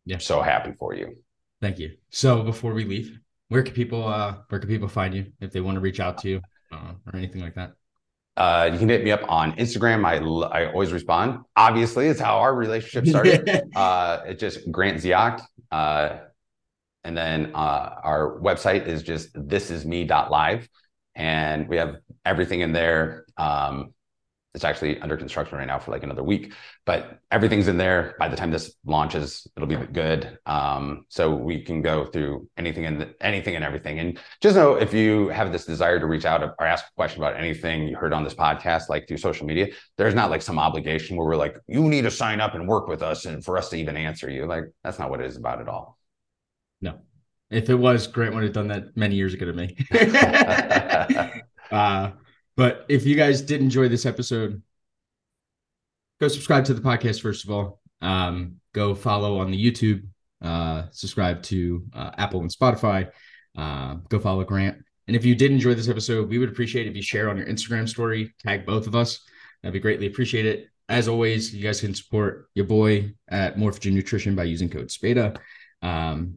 [0.07, 0.17] Yeah.
[0.17, 1.19] So happy for you.
[1.61, 1.97] Thank you.
[2.11, 3.19] So before we leave,
[3.49, 6.19] where can people uh where can people find you if they want to reach out
[6.19, 6.41] to you
[6.73, 7.73] uh, or anything like that?
[8.37, 10.05] Uh, you can hit me up on Instagram.
[10.05, 10.17] I
[10.49, 11.41] I always respond.
[11.57, 13.63] Obviously, it's how our relationship started.
[13.77, 15.43] uh, it's just Grant Dziak.
[15.71, 16.21] Uh,
[17.05, 20.69] and then uh, our website is just thisisme.live.
[21.15, 23.27] And we have everything in there.
[23.37, 23.93] Um,
[24.55, 26.53] it's actually under construction right now for like another week,
[26.85, 28.17] but everything's in there.
[28.19, 30.39] By the time this launches, it'll be good.
[30.45, 34.01] Um, so we can go through anything and anything and everything.
[34.01, 37.23] And just know if you have this desire to reach out or ask a question
[37.23, 40.59] about anything you heard on this podcast, like through social media, there's not like some
[40.59, 43.57] obligation where we're like, you need to sign up and work with us and for
[43.57, 44.47] us to even answer you.
[44.47, 45.97] Like that's not what it is about at all.
[46.81, 46.99] No.
[47.51, 49.77] If it was, Grant would have done that many years ago to me.
[51.71, 52.11] uh,
[52.57, 54.63] but if you guys did enjoy this episode,
[56.21, 57.81] go subscribe to the podcast first of all.
[58.03, 60.07] Um, go follow on the YouTube.
[60.43, 63.11] Uh, subscribe to uh, Apple and Spotify.
[63.57, 64.79] Uh, go follow Grant.
[65.07, 67.47] And if you did enjoy this episode, we would appreciate if you share on your
[67.47, 69.21] Instagram story, tag both of us.
[69.63, 70.69] That'd be greatly appreciated.
[70.89, 75.37] As always, you guys can support your boy at Morphogen Nutrition by using code SPADA.
[75.83, 76.37] Um,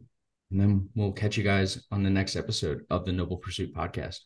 [0.50, 4.20] and then we'll catch you guys on the next episode of the Noble Pursuit podcast.